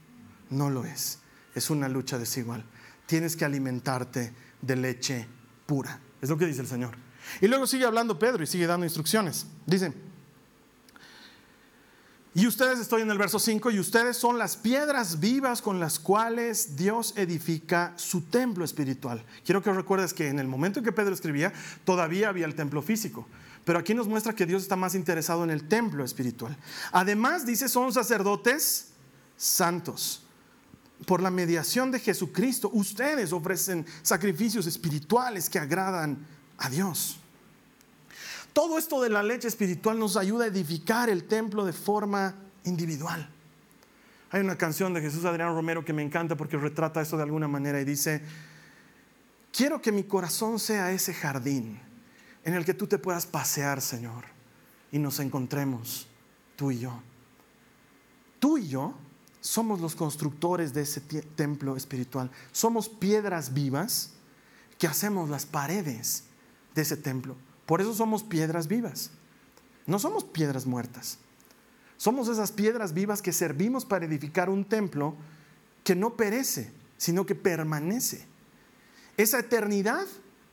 [0.50, 1.20] No lo es.
[1.54, 2.64] Es una lucha desigual.
[3.06, 5.28] Tienes que alimentarte de leche
[5.66, 6.00] pura.
[6.20, 6.96] Es lo que dice el Señor.
[7.40, 9.46] Y luego sigue hablando Pedro y sigue dando instrucciones.
[9.66, 9.92] Dice,
[12.34, 15.98] y ustedes, estoy en el verso 5, y ustedes son las piedras vivas con las
[15.98, 19.22] cuales Dios edifica su templo espiritual.
[19.44, 21.52] Quiero que recuerdes que en el momento en que Pedro escribía,
[21.84, 23.26] todavía había el templo físico.
[23.66, 26.56] Pero aquí nos muestra que Dios está más interesado en el templo espiritual.
[26.90, 28.92] Además, dice, son sacerdotes
[29.36, 30.22] santos.
[31.06, 37.18] Por la mediación de Jesucristo, ustedes ofrecen sacrificios espirituales que agradan a Dios.
[38.52, 42.34] Todo esto de la leche espiritual nos ayuda a edificar el templo de forma
[42.64, 43.28] individual.
[44.30, 47.48] Hay una canción de Jesús Adrián Romero que me encanta porque retrata esto de alguna
[47.48, 48.22] manera y dice,
[49.52, 51.78] quiero que mi corazón sea ese jardín
[52.44, 54.24] en el que tú te puedas pasear, Señor,
[54.90, 56.06] y nos encontremos
[56.56, 57.00] tú y yo.
[58.38, 58.94] Tú y yo
[59.40, 62.30] somos los constructores de ese templo espiritual.
[62.52, 64.12] Somos piedras vivas
[64.78, 66.24] que hacemos las paredes
[66.74, 67.36] de ese templo.
[67.66, 69.10] Por eso somos piedras vivas.
[69.86, 71.18] No somos piedras muertas.
[71.96, 75.14] Somos esas piedras vivas que servimos para edificar un templo
[75.84, 78.26] que no perece, sino que permanece.
[79.16, 80.06] Esa eternidad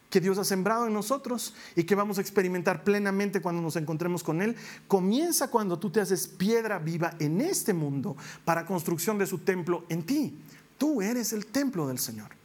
[0.09, 4.23] que Dios ha sembrado en nosotros y que vamos a experimentar plenamente cuando nos encontremos
[4.23, 4.55] con Él,
[4.87, 9.85] comienza cuando tú te haces piedra viva en este mundo para construcción de su templo
[9.89, 10.39] en ti.
[10.77, 12.38] Tú eres el templo del Señor.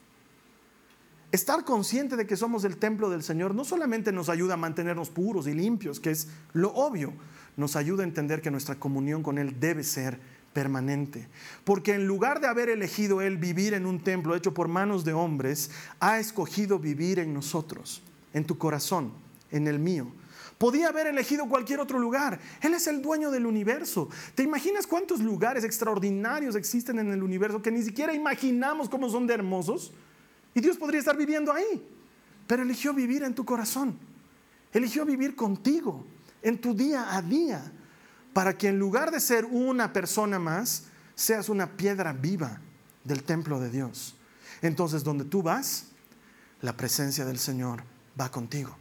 [1.35, 5.11] Estar consciente de que somos el templo del Señor no solamente nos ayuda a mantenernos
[5.11, 7.13] puros y limpios, que es lo obvio,
[7.57, 10.21] nos ayuda a entender que nuestra comunión con Él debe ser
[10.53, 11.27] permanente.
[11.65, 15.13] Porque en lugar de haber elegido Él vivir en un templo hecho por manos de
[15.13, 18.01] hombres, ha escogido vivir en nosotros,
[18.33, 19.13] en tu corazón,
[19.51, 20.07] en el mío.
[20.57, 22.39] Podía haber elegido cualquier otro lugar.
[22.61, 24.09] Él es el dueño del universo.
[24.37, 29.27] ¿Te imaginas cuántos lugares extraordinarios existen en el universo que ni siquiera imaginamos cómo son
[29.27, 29.93] de hermosos?
[30.55, 31.87] Y Dios podría estar viviendo ahí,
[32.47, 33.99] pero eligió vivir en tu corazón.
[34.73, 36.05] Eligió vivir contigo,
[36.43, 37.73] en tu día a día,
[38.33, 42.61] para que en lugar de ser una persona más, seas una piedra viva
[43.05, 44.17] del templo de Dios.
[44.63, 45.87] Entonces, donde tú vas,
[46.61, 47.83] la presencia del Señor
[48.21, 48.77] va contigo.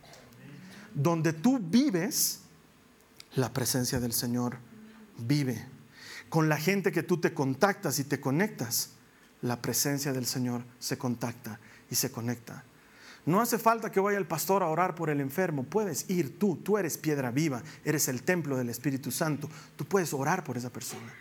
[0.94, 2.42] Donde tú vives,
[3.36, 4.58] la presencia del Señor
[5.18, 5.66] vive.
[6.30, 8.92] Con la gente que tú te contactas y te conectas,
[9.44, 11.60] la presencia del Señor se contacta
[11.92, 12.64] y se conecta.
[13.26, 16.58] No hace falta que vaya el pastor a orar por el enfermo, puedes ir tú,
[16.58, 20.70] tú eres piedra viva, eres el templo del Espíritu Santo, tú puedes orar por esa
[20.70, 21.14] persona.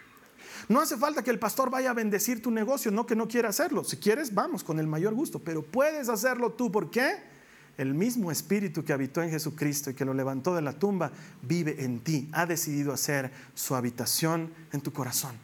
[0.68, 3.48] No hace falta que el pastor vaya a bendecir tu negocio, no que no quiera
[3.48, 3.82] hacerlo.
[3.82, 6.70] Si quieres, vamos con el mayor gusto, pero puedes hacerlo tú.
[6.70, 7.16] ¿Por qué?
[7.76, 11.10] El mismo Espíritu que habitó en Jesucristo y que lo levantó de la tumba
[11.42, 12.28] vive en ti.
[12.32, 15.34] Ha decidido hacer su habitación en tu corazón.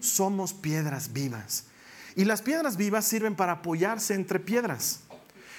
[0.00, 1.66] Somos piedras vivas
[2.16, 5.00] y las piedras vivas sirven para apoyarse entre piedras.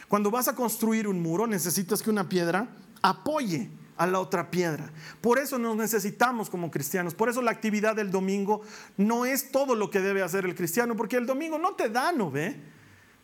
[0.08, 2.68] Cuando vas a construir un muro necesitas que una piedra
[3.02, 4.90] apoye a la otra piedra.
[5.20, 7.14] Por eso nos necesitamos como cristianos.
[7.14, 8.62] Por eso la actividad del domingo
[8.98, 12.14] no es todo lo que debe hacer el cristiano, porque el domingo no te da,
[12.14, 12.56] ¿no ve?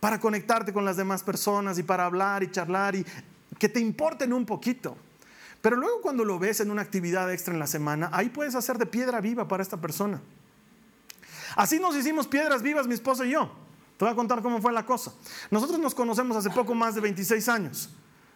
[0.02, 3.06] Para conectarte con las demás personas y para hablar y charlar y
[3.58, 4.98] que te importen un poquito.
[5.62, 8.78] Pero luego cuando lo ves en una actividad extra en la semana, ahí puedes hacer
[8.78, 10.22] de piedra viva para esta persona.
[11.56, 13.52] Así nos hicimos piedras vivas mi esposa y yo.
[13.98, 15.14] Te voy a contar cómo fue la cosa.
[15.50, 17.90] Nosotros nos conocemos hace poco más de 26 años.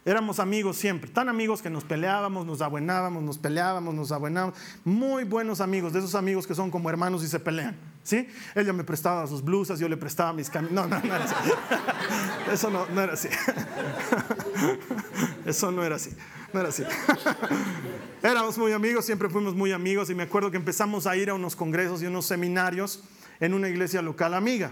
[0.05, 4.57] Éramos amigos siempre, tan amigos que nos peleábamos, nos abuenábamos, nos peleábamos, nos abuenábamos.
[4.85, 7.75] Muy buenos amigos, de esos amigos que son como hermanos y se pelean.
[8.03, 8.27] ¿sí?
[8.55, 10.73] Ella me prestaba sus blusas, yo le prestaba mis camisas.
[10.73, 11.35] No, no, no era así.
[12.51, 13.27] Eso no, no era así.
[15.45, 16.11] Eso no era así.
[16.53, 16.83] No era así.
[18.23, 21.33] Éramos muy amigos, siempre fuimos muy amigos y me acuerdo que empezamos a ir a
[21.35, 23.03] unos congresos y unos seminarios
[23.39, 24.71] en una iglesia local amiga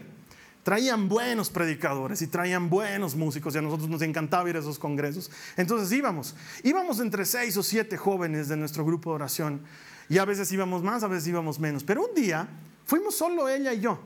[0.67, 4.77] traían buenos predicadores y traían buenos músicos y a nosotros nos encantaba ir a esos
[4.77, 5.31] congresos.
[5.55, 9.61] Entonces íbamos, íbamos entre seis o siete jóvenes de nuestro grupo de oración
[10.09, 11.85] y a veces íbamos más, a veces íbamos menos.
[11.85, 12.49] Pero un día
[12.83, 13.97] fuimos solo ella y yo.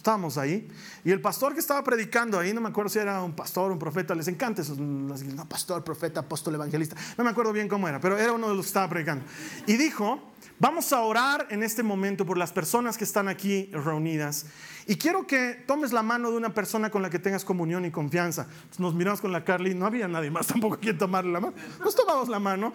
[0.00, 0.66] Estábamos ahí
[1.04, 3.78] y el pastor que estaba predicando ahí, no me acuerdo si era un pastor, un
[3.78, 8.00] profeta, les encanta eso, no, pastor, profeta, apóstol, evangelista, no me acuerdo bien cómo era,
[8.00, 9.26] pero era uno de los que estaba predicando.
[9.66, 10.22] Y dijo,
[10.58, 14.44] Vamos a orar en este momento por las personas que están aquí reunidas.
[14.86, 17.90] Y quiero que tomes la mano de una persona con la que tengas comunión y
[17.90, 18.46] confianza.
[18.76, 21.54] Nos miramos con la Carly, no había nadie más tampoco quien tomarle la mano.
[21.82, 22.74] Nos tomamos la mano.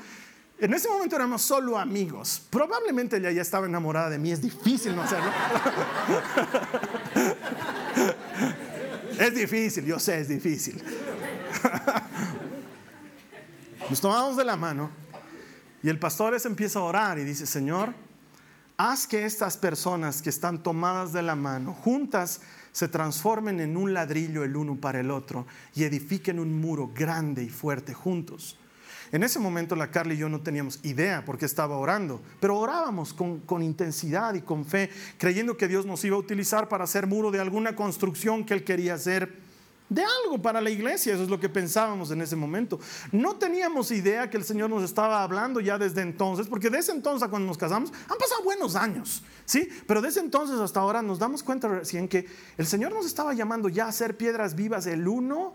[0.57, 2.41] En ese momento éramos solo amigos.
[2.49, 4.31] Probablemente ella ya estaba enamorada de mí.
[4.31, 5.29] Es difícil no hacerlo.
[9.19, 10.81] es difícil, yo sé, es difícil.
[13.89, 14.89] Nos tomamos de la mano
[15.83, 17.93] y el pastor es empieza a orar y dice, Señor,
[18.77, 22.41] haz que estas personas que están tomadas de la mano, juntas,
[22.71, 27.43] se transformen en un ladrillo el uno para el otro y edifiquen un muro grande
[27.43, 28.57] y fuerte juntos.
[29.11, 32.57] En ese momento la Carla y yo no teníamos idea por qué estaba orando, pero
[32.57, 37.07] orábamos con, intensidad y con fe, creyendo que Dios nos iba a utilizar para hacer
[37.07, 39.45] muro de alguna construcción que Él quería hacer
[39.87, 42.79] de algo para la iglesia, eso es lo que pensábamos en ese momento.
[43.11, 47.29] No teníamos idea que el Señor nos estaba hablando ya desde entonces, porque desde entonces
[47.29, 49.69] cuando nos casamos han pasado buenos años, ¿sí?
[49.87, 53.69] Pero desde entonces hasta ahora nos damos cuenta recién que el Señor nos estaba llamando
[53.69, 55.53] ya a ser piedras vivas el uno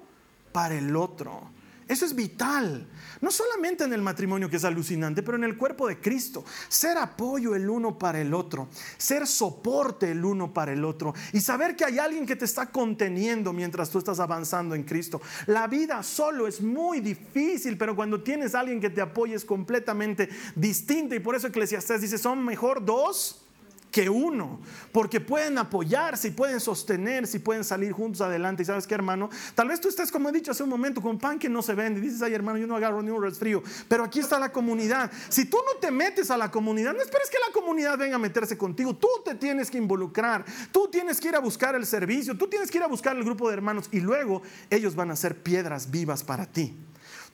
[0.53, 1.51] para el otro.
[1.90, 2.87] Eso es vital.
[3.20, 6.44] No solamente en el matrimonio, que es alucinante, pero en el cuerpo de Cristo.
[6.68, 8.68] Ser apoyo el uno para el otro.
[8.96, 11.12] Ser soporte el uno para el otro.
[11.33, 15.20] Y saber que hay alguien que te está conteniendo mientras tú estás avanzando en Cristo.
[15.46, 19.44] La vida solo es muy difícil, pero cuando tienes a alguien que te apoye es
[19.44, 21.16] completamente distinta.
[21.16, 23.50] Y por eso Eclesiastés dice, son mejor dos
[23.90, 24.61] que uno,
[24.92, 28.62] porque pueden apoyarse y pueden sostenerse y pueden salir juntos adelante.
[28.62, 31.18] Y sabes qué, hermano, tal vez tú estés, como he dicho hace un momento, con
[31.18, 32.00] pan que no se vende.
[32.00, 35.11] Y dices, ay, hermano, yo no agarro ni un resfrío, pero aquí está la comunidad.
[35.29, 38.18] Si tú no te metes a la comunidad, no esperes que la comunidad venga a
[38.18, 38.94] meterse contigo.
[38.94, 42.70] Tú te tienes que involucrar, tú tienes que ir a buscar el servicio, tú tienes
[42.70, 45.90] que ir a buscar el grupo de hermanos y luego ellos van a ser piedras
[45.90, 46.76] vivas para ti.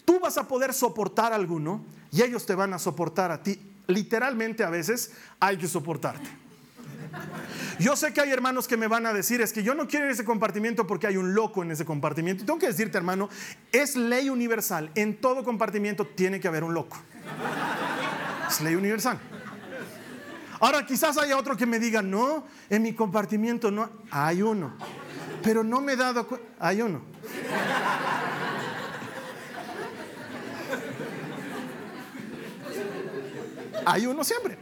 [0.04, 3.60] Tú vas a poder soportar a alguno y ellos te van a soportar a ti.
[3.88, 6.45] Literalmente a veces hay que soportarte.
[7.78, 10.09] Yo sé que hay hermanos que me van a decir, es que yo no quiero
[10.09, 12.44] ese compartimiento porque hay un loco en ese compartimiento.
[12.44, 13.28] tengo que decirte, hermano,
[13.72, 14.90] es ley universal.
[14.94, 16.96] En todo compartimiento tiene que haber un loco.
[18.48, 19.18] Es ley universal.
[20.61, 24.74] Ahora quizás haya otro que me diga, no, en mi compartimiento no, hay uno.
[25.42, 27.02] Pero no me he dado cuenta, hay uno.
[33.85, 34.59] Hay uno siempre.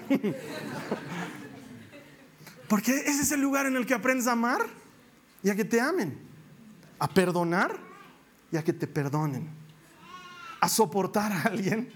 [2.74, 4.66] Porque ese es el lugar en el que aprendes a amar
[5.44, 6.18] y a que te amen,
[6.98, 7.78] a perdonar
[8.50, 9.48] y a que te perdonen,
[10.60, 11.92] a soportar a alguien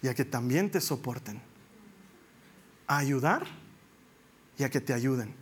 [0.00, 1.42] y a que también te soporten,
[2.86, 3.46] a ayudar
[4.56, 5.34] y a que te ayuden.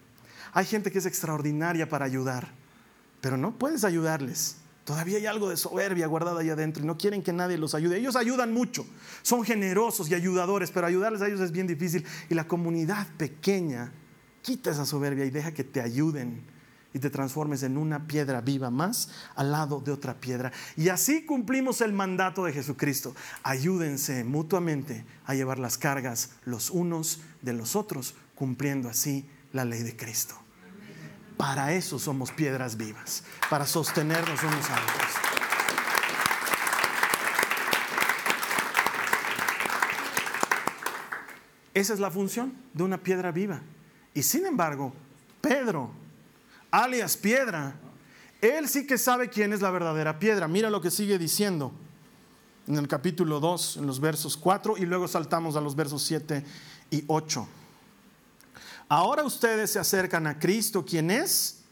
[0.52, 2.48] Hay gente que es extraordinaria para ayudar,
[3.20, 4.56] pero no puedes ayudarles.
[4.84, 7.98] Todavía hay algo de soberbia guardada ahí adentro y no quieren que nadie los ayude.
[7.98, 8.84] Ellos ayudan mucho,
[9.22, 12.04] son generosos y ayudadores, pero ayudarles a ellos es bien difícil.
[12.28, 13.92] Y la comunidad pequeña
[14.44, 16.44] Quita esa soberbia y deja que te ayuden
[16.92, 20.52] y te transformes en una piedra viva más al lado de otra piedra.
[20.76, 23.16] Y así cumplimos el mandato de Jesucristo.
[23.42, 29.82] Ayúdense mutuamente a llevar las cargas los unos de los otros, cumpliendo así la ley
[29.82, 30.34] de Cristo.
[31.38, 35.10] Para eso somos piedras vivas, para sostenernos unos a otros.
[41.72, 43.62] Esa es la función de una piedra viva.
[44.14, 44.92] Y sin embargo,
[45.40, 45.90] Pedro,
[46.70, 47.74] alias piedra,
[48.40, 50.48] él sí que sabe quién es la verdadera piedra.
[50.48, 51.72] Mira lo que sigue diciendo
[52.66, 56.44] en el capítulo 2, en los versos 4 y luego saltamos a los versos 7
[56.90, 57.46] y 8.
[58.88, 61.62] Ahora ustedes se acercan a Cristo, quien es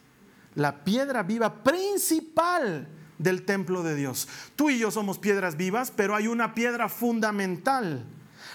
[0.55, 4.28] la piedra viva principal del templo de Dios.
[4.57, 8.05] Tú y yo somos piedras vivas, pero hay una piedra fundamental.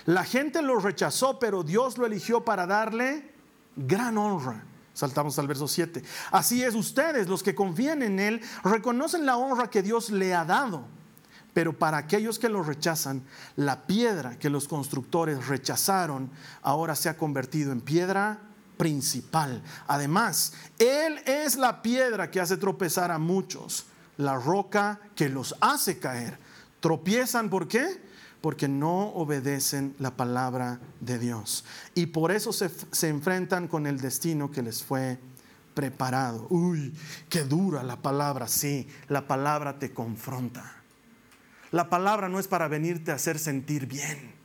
[0.06, 3.37] La gente lo rechazó, pero Dios lo eligió para darle
[3.78, 4.64] gran honra.
[4.94, 6.04] Saltamos al verso 7.
[6.32, 10.44] Así es, ustedes, los que confían en Él, reconocen la honra que Dios le ha
[10.44, 10.86] dado.
[11.54, 13.24] Pero para aquellos que lo rechazan,
[13.56, 18.40] la piedra que los constructores rechazaron ahora se ha convertido en piedra
[18.78, 19.62] principal.
[19.88, 23.86] Además, Él es la piedra que hace tropezar a muchos,
[24.18, 26.40] la roca que los hace caer.
[26.80, 28.07] Tropiezan, ¿por qué?
[28.42, 31.66] Porque no obedecen la palabra de Dios.
[31.96, 35.20] Y por eso se, se enfrentan con el destino que les fue
[35.74, 36.48] preparado.
[36.50, 36.94] Uy,
[37.30, 40.78] qué dura la palabra, sí, la palabra te confronta.
[41.72, 44.37] La palabra no es para venirte a hacer sentir bien.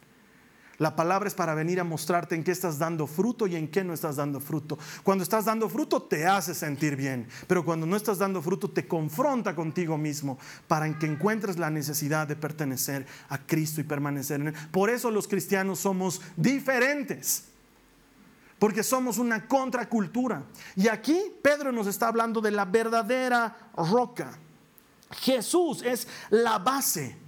[0.82, 3.84] La palabra es para venir a mostrarte en qué estás dando fruto y en qué
[3.84, 4.76] no estás dando fruto.
[5.04, 8.88] Cuando estás dando fruto te hace sentir bien, pero cuando no estás dando fruto te
[8.88, 14.48] confronta contigo mismo para que encuentres la necesidad de pertenecer a Cristo y permanecer en
[14.48, 14.54] Él.
[14.72, 17.44] Por eso los cristianos somos diferentes
[18.58, 20.42] porque somos una contracultura.
[20.74, 24.36] Y aquí Pedro nos está hablando de la verdadera roca.
[25.12, 27.22] Jesús es la base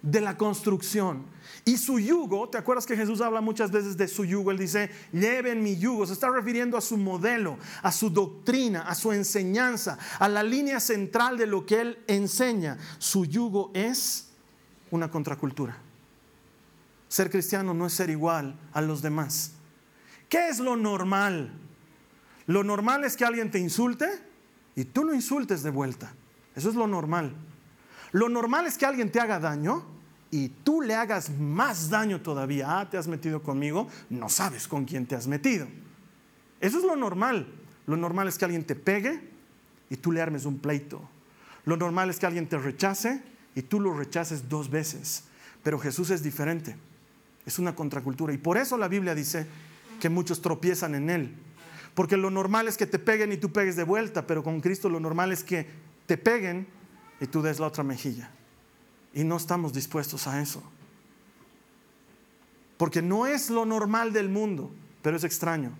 [0.00, 1.26] de la construcción.
[1.64, 4.50] Y su yugo, ¿te acuerdas que Jesús habla muchas veces de su yugo?
[4.50, 6.06] Él dice, lleven mi yugo.
[6.06, 10.80] Se está refiriendo a su modelo, a su doctrina, a su enseñanza, a la línea
[10.80, 12.78] central de lo que él enseña.
[12.98, 14.30] Su yugo es
[14.90, 15.76] una contracultura.
[17.08, 19.52] Ser cristiano no es ser igual a los demás.
[20.28, 21.52] ¿Qué es lo normal?
[22.46, 24.08] Lo normal es que alguien te insulte
[24.76, 26.14] y tú no insultes de vuelta.
[26.54, 27.34] Eso es lo normal.
[28.12, 29.84] Lo normal es que alguien te haga daño
[30.30, 32.80] y tú le hagas más daño todavía.
[32.80, 35.66] Ah, te has metido conmigo, no sabes con quién te has metido.
[36.60, 37.46] Eso es lo normal.
[37.86, 39.20] Lo normal es que alguien te pegue
[39.88, 41.02] y tú le armes un pleito.
[41.64, 43.22] Lo normal es que alguien te rechace
[43.54, 45.24] y tú lo rechaces dos veces.
[45.62, 46.76] Pero Jesús es diferente.
[47.44, 48.32] Es una contracultura.
[48.32, 49.46] Y por eso la Biblia dice
[49.98, 51.34] que muchos tropiezan en Él.
[51.94, 54.88] Porque lo normal es que te peguen y tú pegues de vuelta, pero con Cristo
[54.88, 55.66] lo normal es que
[56.06, 56.66] te peguen
[57.20, 58.30] y tú des la otra mejilla.
[59.12, 60.62] Y no estamos dispuestos a eso.
[62.76, 64.70] Porque no es lo normal del mundo,
[65.02, 65.72] pero es extraño.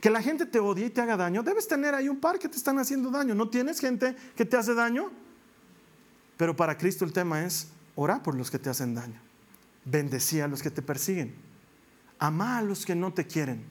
[0.00, 2.48] Que la gente te odie y te haga daño, debes tener ahí un par que
[2.48, 3.34] te están haciendo daño.
[3.34, 5.10] ¿No tienes gente que te hace daño?
[6.36, 9.20] Pero para Cristo el tema es orar por los que te hacen daño.
[9.84, 11.34] Bendecía a los que te persiguen.
[12.18, 13.64] Ama a los que no te quieren.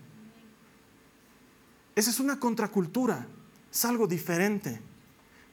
[1.95, 3.27] Esa es una contracultura.
[3.71, 4.81] Es algo diferente.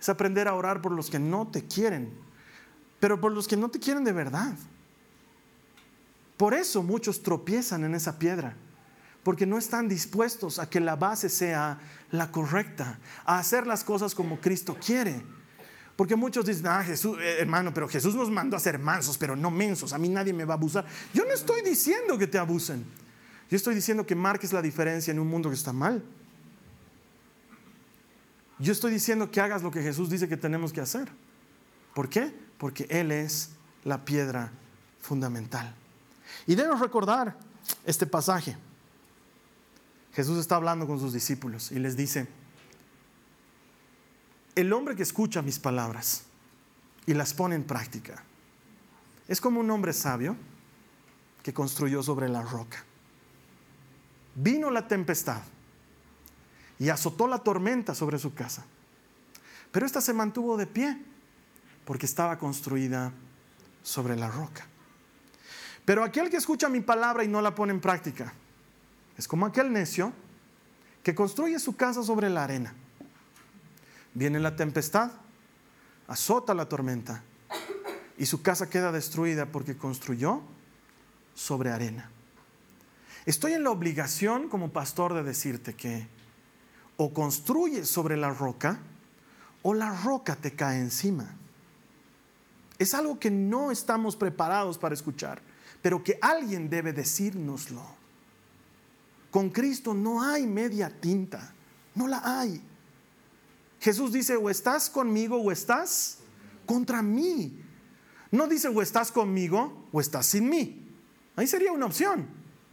[0.00, 2.12] Es aprender a orar por los que no te quieren
[3.02, 4.54] pero por los que no te quieren de verdad.
[6.36, 8.54] Por eso muchos tropiezan en esa piedra,
[9.24, 11.80] porque no están dispuestos a que la base sea
[12.12, 15.20] la correcta, a hacer las cosas como Cristo quiere.
[15.96, 19.34] Porque muchos dicen, ah, Jesús, eh, hermano, pero Jesús nos mandó a ser mansos, pero
[19.34, 20.86] no mensos, a mí nadie me va a abusar.
[21.12, 22.84] Yo no estoy diciendo que te abusen,
[23.50, 26.04] yo estoy diciendo que marques la diferencia en un mundo que está mal.
[28.60, 31.10] Yo estoy diciendo que hagas lo que Jesús dice que tenemos que hacer.
[31.94, 32.41] ¿Por qué?
[32.62, 33.50] Porque Él es
[33.82, 34.52] la piedra
[35.00, 35.74] fundamental.
[36.46, 37.36] Y debemos recordar
[37.84, 38.56] este pasaje.
[40.12, 42.28] Jesús está hablando con sus discípulos y les dice,
[44.54, 46.22] el hombre que escucha mis palabras
[47.04, 48.22] y las pone en práctica
[49.26, 50.36] es como un hombre sabio
[51.42, 52.84] que construyó sobre la roca.
[54.36, 55.42] Vino la tempestad
[56.78, 58.64] y azotó la tormenta sobre su casa,
[59.72, 61.10] pero ésta se mantuvo de pie
[61.84, 63.12] porque estaba construida
[63.82, 64.66] sobre la roca.
[65.84, 68.32] Pero aquel que escucha mi palabra y no la pone en práctica
[69.16, 70.12] es como aquel necio
[71.02, 72.74] que construye su casa sobre la arena.
[74.14, 75.10] Viene la tempestad,
[76.06, 77.22] azota la tormenta
[78.16, 80.42] y su casa queda destruida porque construyó
[81.34, 82.10] sobre arena.
[83.26, 86.06] Estoy en la obligación como pastor de decirte que
[86.96, 88.78] o construyes sobre la roca
[89.62, 91.36] o la roca te cae encima.
[92.82, 95.40] Es algo que no estamos preparados para escuchar,
[95.80, 97.80] pero que alguien debe decírnoslo.
[99.30, 101.54] Con Cristo no hay media tinta,
[101.94, 102.60] no la hay.
[103.78, 106.18] Jesús dice, o estás conmigo o estás
[106.66, 107.56] contra mí.
[108.32, 110.84] No dice, o estás conmigo o estás sin mí.
[111.36, 112.26] Ahí sería una opción.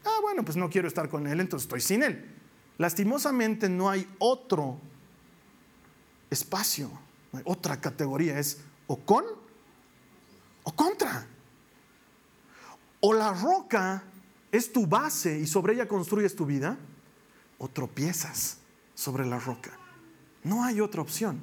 [0.03, 2.35] Ah, bueno, pues no quiero estar con Él, entonces estoy sin Él.
[2.79, 4.79] Lastimosamente no hay otro
[6.31, 6.89] espacio,
[7.31, 8.57] no hay otra categoría, es
[8.87, 9.38] o con
[10.69, 11.25] o contra.
[13.01, 14.03] O la roca
[14.51, 16.77] es tu base y sobre ella construyes tu vida,
[17.57, 18.57] o tropiezas
[18.93, 19.71] sobre la roca.
[20.43, 21.41] No hay otra opción.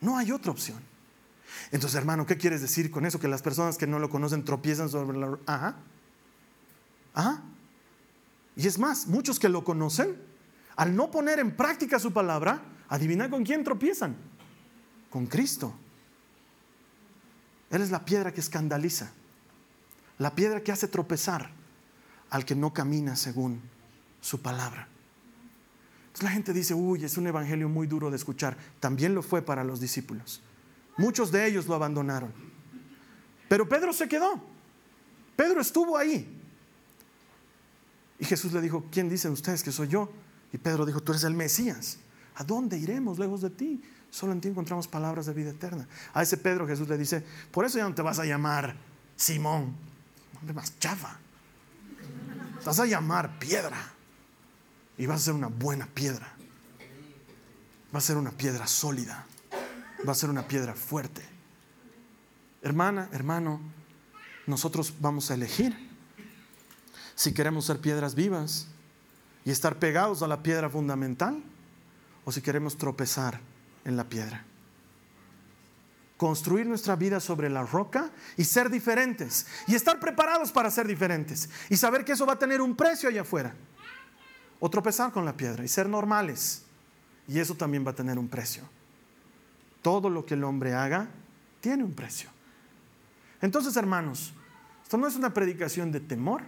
[0.00, 0.80] No hay otra opción.
[1.70, 3.18] Entonces, hermano, ¿qué quieres decir con eso?
[3.18, 5.38] Que las personas que no lo conocen tropiezan sobre la...
[5.46, 5.76] Ajá.
[7.14, 7.42] Ajá.
[8.56, 10.16] Y es más, muchos que lo conocen,
[10.76, 14.16] al no poner en práctica su palabra, adivina con quién tropiezan.
[15.10, 15.74] Con Cristo.
[17.74, 19.10] Él es la piedra que escandaliza,
[20.18, 21.50] la piedra que hace tropezar
[22.30, 23.60] al que no camina según
[24.20, 24.86] su palabra.
[26.06, 28.56] Entonces la gente dice, uy, es un evangelio muy duro de escuchar.
[28.78, 30.40] También lo fue para los discípulos.
[30.96, 32.32] Muchos de ellos lo abandonaron.
[33.48, 34.40] Pero Pedro se quedó.
[35.34, 36.32] Pedro estuvo ahí.
[38.20, 40.12] Y Jesús le dijo, ¿quién dicen ustedes que soy yo?
[40.52, 41.98] Y Pedro dijo, tú eres el Mesías.
[42.36, 43.82] ¿A dónde iremos lejos de ti?
[44.14, 45.88] Solo en ti encontramos palabras de vida eterna.
[46.12, 48.76] A ese Pedro Jesús le dice, por eso ya no te vas a llamar
[49.16, 49.74] Simón,
[50.34, 51.18] nombre más chafa.
[52.60, 53.76] Te vas a llamar piedra.
[54.98, 56.32] Y vas a ser una buena piedra.
[57.92, 59.26] Va a ser una piedra sólida.
[60.06, 61.28] Va a ser una piedra fuerte.
[62.62, 63.60] Hermana, hermano,
[64.46, 65.76] nosotros vamos a elegir
[67.16, 68.68] si queremos ser piedras vivas
[69.44, 71.42] y estar pegados a la piedra fundamental
[72.24, 73.40] o si queremos tropezar
[73.84, 74.44] en la piedra.
[76.16, 81.50] Construir nuestra vida sobre la roca y ser diferentes y estar preparados para ser diferentes
[81.68, 83.54] y saber que eso va a tener un precio allá afuera.
[84.60, 86.64] O tropezar con la piedra y ser normales
[87.26, 88.62] y eso también va a tener un precio.
[89.82, 91.08] Todo lo que el hombre haga
[91.60, 92.30] tiene un precio.
[93.40, 94.32] Entonces, hermanos,
[94.82, 96.42] esto no es una predicación de temor,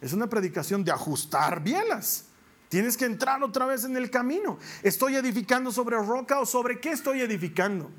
[0.00, 2.26] es una predicación de ajustar bielas.
[2.68, 4.58] Tienes que entrar otra vez en el camino.
[4.82, 7.90] ¿Estoy edificando sobre roca o sobre qué estoy edificando?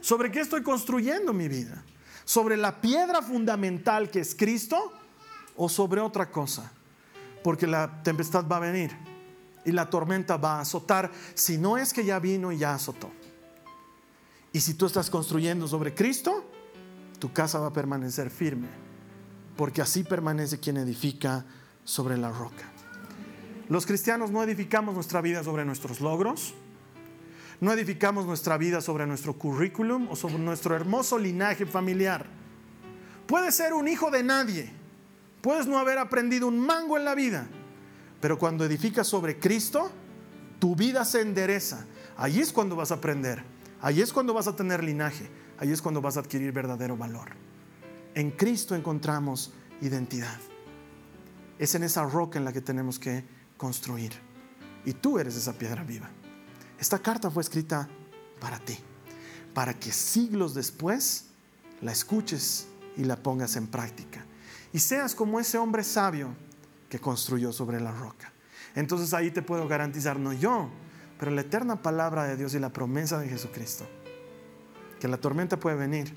[0.00, 1.82] ¿Sobre qué estoy construyendo mi vida?
[2.24, 4.92] ¿Sobre la piedra fundamental que es Cristo
[5.56, 6.70] o sobre otra cosa?
[7.42, 8.90] Porque la tempestad va a venir
[9.64, 13.10] y la tormenta va a azotar, si no es que ya vino y ya azotó.
[14.52, 16.44] Y si tú estás construyendo sobre Cristo,
[17.18, 18.84] tu casa va a permanecer firme
[19.56, 21.44] porque así permanece quien edifica
[21.84, 22.70] sobre la roca.
[23.68, 26.54] Los cristianos no edificamos nuestra vida sobre nuestros logros,
[27.60, 32.26] no edificamos nuestra vida sobre nuestro currículum o sobre nuestro hermoso linaje familiar.
[33.26, 34.70] Puedes ser un hijo de nadie,
[35.40, 37.46] puedes no haber aprendido un mango en la vida,
[38.20, 39.90] pero cuando edificas sobre Cristo,
[40.58, 41.86] tu vida se endereza.
[42.18, 43.42] Allí es cuando vas a aprender,
[43.80, 47.30] allí es cuando vas a tener linaje, allí es cuando vas a adquirir verdadero valor.
[48.14, 50.38] En Cristo encontramos identidad.
[51.58, 53.24] Es en esa roca en la que tenemos que
[53.56, 54.12] construir.
[54.84, 56.10] Y tú eres esa piedra viva.
[56.78, 57.88] Esta carta fue escrita
[58.40, 58.78] para ti,
[59.54, 61.26] para que siglos después
[61.80, 64.24] la escuches y la pongas en práctica.
[64.72, 66.34] Y seas como ese hombre sabio
[66.88, 68.32] que construyó sobre la roca.
[68.74, 70.68] Entonces ahí te puedo garantizar, no yo,
[71.18, 73.86] pero la eterna palabra de Dios y la promesa de Jesucristo,
[75.00, 76.14] que la tormenta puede venir,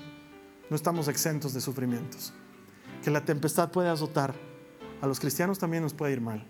[0.68, 2.32] no estamos exentos de sufrimientos.
[3.02, 4.34] Que la tempestad puede azotar.
[5.00, 6.46] A los cristianos también nos puede ir mal.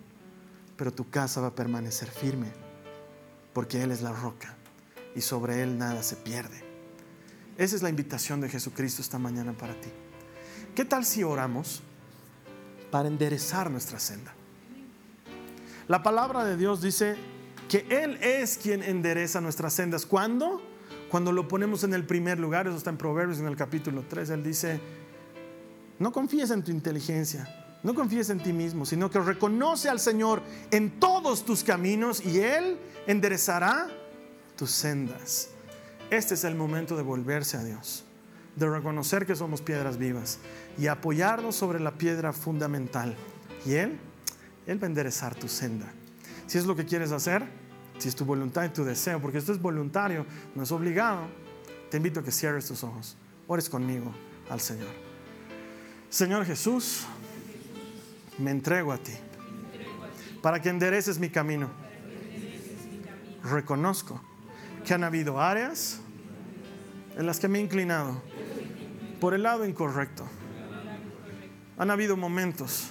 [0.78, 2.50] Pero tu casa va a permanecer firme.
[3.52, 4.56] Porque Él es la roca.
[5.14, 6.64] Y sobre Él nada se pierde.
[7.58, 9.90] Esa es la invitación de Jesucristo esta mañana para ti.
[10.74, 11.82] ¿Qué tal si oramos
[12.90, 14.32] para enderezar nuestra senda?
[15.88, 17.16] La palabra de Dios dice
[17.68, 20.06] que Él es quien endereza nuestras sendas.
[20.06, 20.62] ¿Cuándo?
[21.10, 24.30] Cuando lo ponemos en el primer lugar, eso está en Proverbios en el capítulo 3,
[24.30, 24.80] Él dice,
[25.98, 27.48] no confíes en tu inteligencia,
[27.82, 32.40] no confíes en ti mismo, sino que reconoce al Señor en todos tus caminos y
[32.40, 33.88] Él enderezará
[34.56, 35.50] tus sendas.
[36.10, 38.04] Este es el momento de volverse a Dios,
[38.56, 40.38] de reconocer que somos piedras vivas
[40.78, 43.16] y apoyarnos sobre la piedra fundamental.
[43.64, 43.98] Y Él,
[44.66, 45.86] Él va a enderezar tu senda.
[46.46, 47.44] Si es lo que quieres hacer,
[47.98, 50.24] si es tu voluntad y tu deseo, porque esto es voluntario,
[50.54, 51.28] no es obligado,
[51.90, 53.16] te invito a que cierres tus ojos,
[53.46, 54.12] ores conmigo
[54.48, 54.88] al Señor.
[56.08, 57.06] Señor Jesús,
[58.38, 59.12] me entrego a ti
[60.42, 61.68] para que endereces mi camino.
[63.44, 64.20] Reconozco
[64.84, 66.00] que han habido áreas
[67.16, 68.22] en las que me he inclinado
[69.20, 70.26] por el lado incorrecto.
[71.76, 72.90] Han habido momentos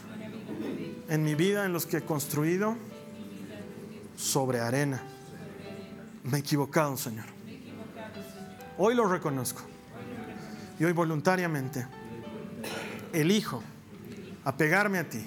[1.09, 2.75] en mi vida en los que he construido
[4.15, 5.01] sobre arena.
[6.23, 7.25] Me he equivocado, Señor.
[8.77, 9.61] Hoy lo reconozco.
[10.79, 11.87] Y hoy voluntariamente
[13.13, 13.63] elijo
[14.43, 15.23] apegarme a ti,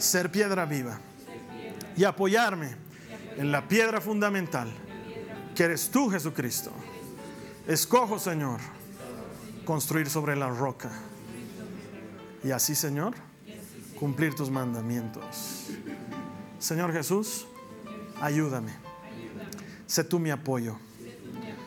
[0.00, 0.98] ser piedra viva
[1.96, 2.74] y apoyarme
[3.36, 4.70] en la piedra fundamental
[5.54, 6.72] que eres tú, Jesucristo.
[7.66, 8.60] Escojo, Señor,
[9.64, 10.90] construir sobre la roca.
[12.42, 13.14] Y así, Señor,
[13.98, 15.68] cumplir tus mandamientos.
[16.58, 17.46] Señor Jesús,
[18.20, 18.72] ayúdame.
[19.86, 20.76] Sé tú mi apoyo.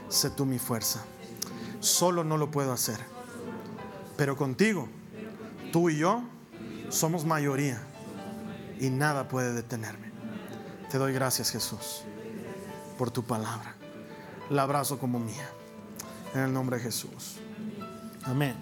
[0.09, 1.03] Sé tú mi fuerza.
[1.79, 2.99] Solo no lo puedo hacer.
[4.17, 4.87] Pero contigo,
[5.71, 6.23] tú y yo
[6.89, 7.81] somos mayoría
[8.79, 10.11] y nada puede detenerme.
[10.89, 12.03] Te doy gracias Jesús
[12.97, 13.75] por tu palabra.
[14.49, 15.49] La abrazo como mía.
[16.33, 17.39] En el nombre de Jesús.
[18.23, 18.55] Amén.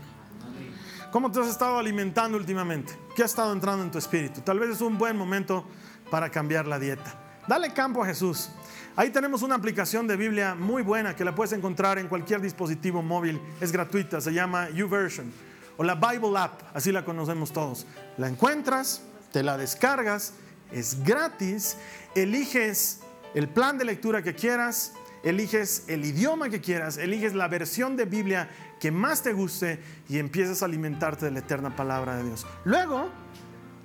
[1.12, 2.98] ¿Cómo te has estado alimentando últimamente?
[3.16, 4.42] ¿Qué ha estado entrando en tu espíritu?
[4.42, 5.66] Tal vez es un buen momento
[6.10, 7.14] para cambiar la dieta.
[7.48, 8.50] Dale campo a Jesús.
[8.96, 13.02] Ahí tenemos una aplicación de Biblia muy buena que la puedes encontrar en cualquier dispositivo
[13.02, 13.42] móvil.
[13.60, 15.32] Es gratuita, se llama YouVersion
[15.78, 17.86] o la Bible App, así la conocemos todos.
[18.18, 19.02] La encuentras,
[19.32, 20.34] te la descargas,
[20.72, 21.78] es gratis,
[22.16, 23.00] eliges
[23.34, 28.06] el plan de lectura que quieras, eliges el idioma que quieras, eliges la versión de
[28.06, 29.80] Biblia que más te guste
[30.10, 32.46] y empiezas a alimentarte de la eterna palabra de Dios.
[32.66, 33.10] Luego,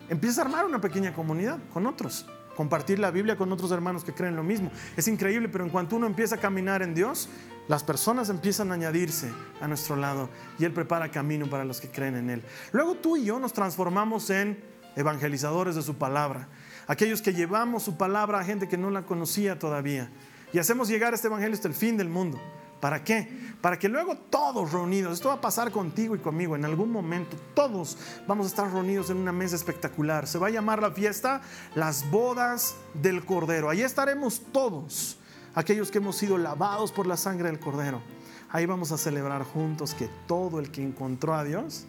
[0.09, 2.27] empiezas a armar una pequeña comunidad con otros,
[2.57, 4.71] compartir la Biblia con otros hermanos que creen lo mismo.
[4.97, 7.29] Es increíble, pero en cuanto uno empieza a caminar en Dios,
[7.69, 9.31] las personas empiezan a añadirse
[9.61, 12.43] a nuestro lado y Él prepara camino para los que creen en Él.
[12.73, 16.49] Luego tú y yo nos transformamos en evangelizadores de su palabra,
[16.87, 20.11] aquellos que llevamos su palabra a gente que no la conocía todavía
[20.53, 22.41] y hacemos llegar este evangelio hasta el fin del mundo.
[22.81, 23.29] ¿Para qué?
[23.61, 27.37] Para que luego todos reunidos, esto va a pasar contigo y conmigo en algún momento,
[27.55, 30.27] todos vamos a estar reunidos en una mesa espectacular.
[30.27, 31.41] Se va a llamar la fiesta
[31.75, 33.71] las bodas del Cordero.
[33.71, 35.19] Ahí estaremos todos
[35.55, 38.03] aquellos que hemos sido lavados por la sangre del Cordero.
[38.51, 41.87] Ahí vamos a celebrar juntos que todo el que encontró a Dios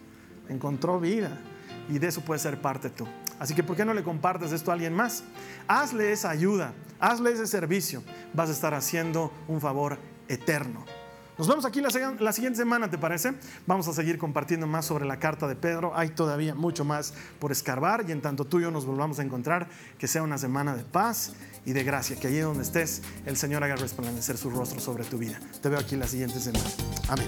[0.49, 1.37] encontró vida
[1.89, 3.07] y de eso puede ser parte tú.
[3.39, 5.23] Así que ¿por qué no le compartes esto a alguien más?
[5.67, 8.03] Hazle esa ayuda, hazle ese servicio.
[8.33, 10.85] Vas a estar haciendo un favor eterno.
[11.37, 11.91] Nos vemos aquí la,
[12.31, 13.33] siguiente semana, ¿te parece?
[13.67, 15.95] Vamos a seguir compartiendo más sobre la carta de Pedro.
[15.95, 19.21] Hay todavía mucho más por escarbar y en tanto tú y yo nos volvamos a
[19.21, 19.67] encontrar,
[19.99, 21.33] que sea una semana de paz
[21.63, 25.19] y de gracia, que allí donde estés, el Señor haga resplandecer su rostro sobre tu
[25.19, 25.39] vida.
[25.61, 26.65] Te veo aquí la siguiente semana.
[27.07, 27.27] Amén.